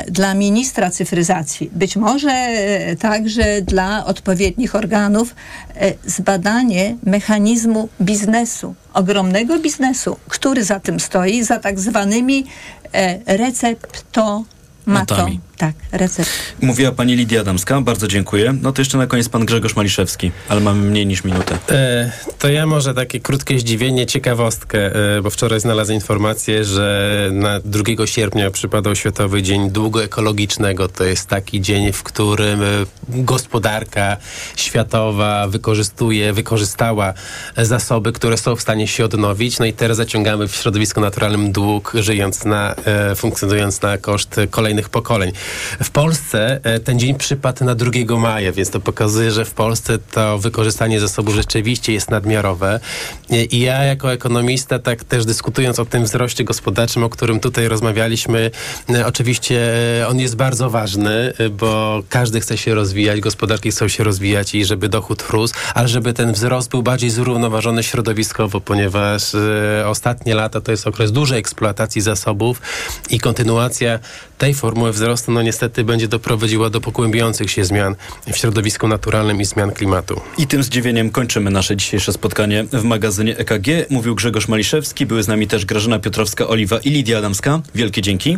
[0.07, 5.35] dla ministra cyfryzacji, być może e, także dla odpowiednich organów,
[5.75, 12.45] e, zbadanie mechanizmu biznesu, ogromnego biznesu, który za tym stoi, za tak zwanymi
[13.25, 14.43] recepto
[14.85, 15.39] matami.
[15.59, 16.29] Tak, recept.
[16.61, 18.55] Mówiła pani Lidia Adamska, bardzo dziękuję.
[18.61, 21.57] No to jeszcze na koniec pan Grzegorz Maliszewski, ale mamy mniej niż minutę.
[21.69, 27.59] E, to ja może takie krótkie zdziwienie, ciekawostkę, e, bo wczoraj znalazłem informację, że na
[27.59, 30.87] 2 sierpnia przypadał Światowy Dzień Długo Ekologicznego.
[30.87, 32.65] To jest taki dzień, w którym e,
[33.07, 34.17] gospodarka
[34.55, 37.13] światowa wykorzystuje, wykorzystała
[37.57, 39.59] zasoby, które są w stanie się odnowić.
[39.59, 44.89] No i teraz zaciągamy w środowisku naturalnym dług, żyjąc na, e, funkcjonując na koszt kolejnych
[44.89, 45.31] pokoleń.
[45.83, 49.97] W Polsce e, ten dzień przypadł na 2 maja, więc to pokazuje, że w Polsce
[50.11, 52.79] to wykorzystanie zasobów rzeczywiście jest nadmiarowe.
[53.31, 57.67] E, I ja jako ekonomista, tak też dyskutując o tym wzroście gospodarczym, o którym tutaj
[57.67, 58.51] rozmawialiśmy,
[58.89, 59.59] e, oczywiście
[60.09, 64.89] on jest bardzo ważny, bo każdy chce się rozwijać, gospodarki chcą się rozwijać i żeby
[64.89, 69.23] dochód rósł, ale żeby ten wzrost był bardziej zrównoważony środowiskowo, ponieważ
[69.85, 72.61] ostatnie lata to jest okres dużej eksploatacji zasobów
[73.09, 73.99] i kontynuacja
[74.37, 77.95] tej formuły wzrostu no niestety będzie doprowadziła do pogłębiających się zmian
[78.33, 80.21] w środowisku naturalnym i zmian klimatu.
[80.37, 83.67] I tym zdziwieniem kończymy nasze dzisiejsze spotkanie w magazynie EKG.
[83.89, 87.61] Mówił Grzegorz Maliszewski, były z nami też Grażyna Piotrowska-Oliwa i Lidia Adamska.
[87.75, 88.37] Wielkie dzięki.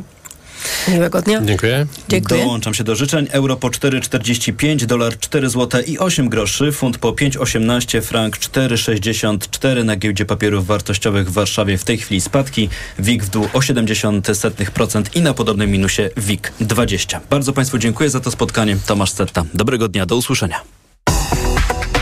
[0.87, 1.41] Miłego dnia.
[1.41, 1.85] Dziękuję.
[2.09, 2.43] Dziękuję.
[2.43, 3.27] Dołączam się do życzeń.
[3.31, 9.95] Euro po 4,45, dolar 4 zł i 8 groszy, funt po 5,18, frank 4,64 na
[9.95, 12.69] giełdzie papierów wartościowych w Warszawie w tej chwili spadki.
[12.99, 17.21] WIG w dół o 0,7% i na podobnym minusie WIG 20.
[17.29, 18.77] Bardzo Państwu dziękuję za to spotkanie.
[18.85, 19.45] Tomasz Setta.
[19.53, 20.61] Dobrego dnia, do usłyszenia.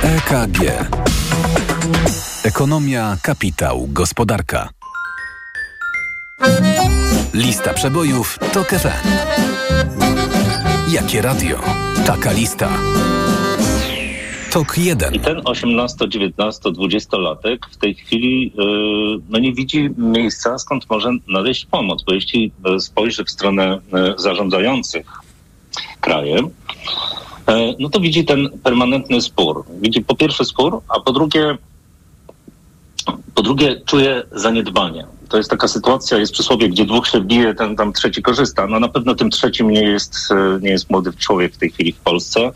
[0.04, 0.60] EKG.
[2.44, 4.70] Ekonomia, kapitał, gospodarka.
[7.34, 9.08] Lista przebojów to FM.
[10.92, 11.60] Jakie radio?
[12.06, 12.70] Taka lista.
[14.52, 15.16] Tok 1.
[15.16, 21.12] I ten 18, 19, 20-latek w tej chwili yy, no nie widzi miejsca, skąd może
[21.28, 23.80] nadejść pomoc, bo jeśli y, spojrzy w stronę
[24.18, 25.06] y, zarządzających
[26.02, 26.52] krajem, y,
[27.80, 29.66] no to widzi ten permanentny spór.
[29.82, 31.58] Widzi po pierwsze spór, a po drugie,
[33.36, 35.06] po drugie czuje zaniedbanie.
[35.30, 38.68] To jest taka sytuacja, jest przysłowie, gdzie dwóch się bije, ten tam trzeci korzysta.
[38.68, 41.92] No na pewno tym trzecim nie jest, y, nie jest młody człowiek w tej chwili
[41.94, 42.52] w Polsce.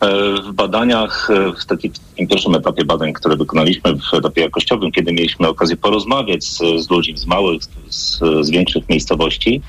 [0.00, 1.92] E, W badaniach, e, w takim,
[2.30, 7.18] pierwszym etapie badań, które wykonaliśmy w etapie jakościowym, kiedy mieliśmy okazję porozmawiać z, z ludźmi
[7.18, 9.62] z małych, z, z większych miejscowości,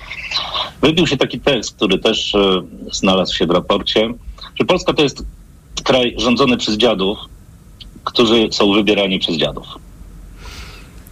[0.82, 2.62] wybił się taki tekst, który też e,
[2.92, 4.14] znalazł się w raporcie,
[4.60, 5.24] że Polska to jest
[5.84, 7.18] kraj rządzony przez dziadów,
[8.04, 9.66] którzy są wybierani przez dziadów.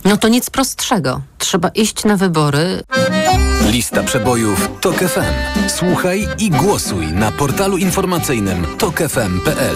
[0.06, 1.22] No to nic prostszego.
[1.38, 2.84] Trzeba iść na wybory.
[3.72, 5.70] Lista przebojów TOK FM.
[5.70, 9.76] Słuchaj i głosuj na portalu informacyjnym tokefm.pl.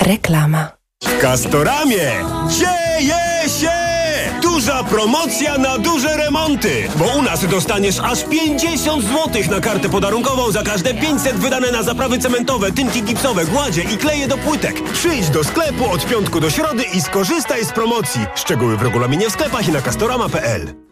[0.00, 0.70] Reklama.
[1.04, 2.12] W Castoramie
[2.48, 3.91] dzieje się!
[4.52, 6.88] Duża promocja na duże remonty!
[6.96, 11.82] Bo u nas dostaniesz aż 50 zł na kartę podarunkową za każde 500 wydane na
[11.82, 14.82] zaprawy cementowe, tynki gipsowe, gładzie i kleje do płytek.
[14.92, 18.20] Przyjdź do sklepu od piątku do środy i skorzystaj z promocji.
[18.34, 20.91] Szczegóły w regulaminie w sklepach i na castorama.pl.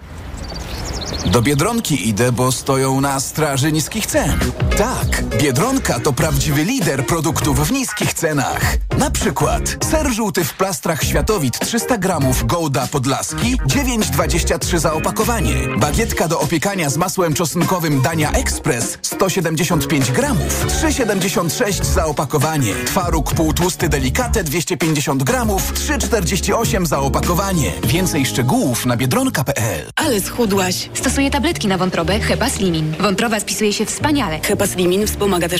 [1.25, 4.39] Do Biedronki idę, bo stoją na straży niskich cen.
[4.77, 8.77] Tak, Biedronka to prawdziwy lider produktów w niskich cenach.
[8.97, 15.55] Na przykład ser żółty w plastrach Światowit 300 gramów Golda Podlaski 9,23 za opakowanie.
[15.77, 22.73] Bagietka do opiekania z masłem czosnkowym Dania Express 175 gramów 3,76 za opakowanie.
[22.85, 27.71] Twaróg półtłusty Delikate 250 gramów 3,48 za opakowanie.
[27.83, 30.89] Więcej szczegółów na biedronka.pl Ale schudłaś.
[31.11, 32.93] Stosuję tabletki na wątrobę Hepa Slimin.
[32.99, 34.39] Wątroba spisuje się wspaniale.
[34.43, 35.49] Hepa Slimin wspomaga też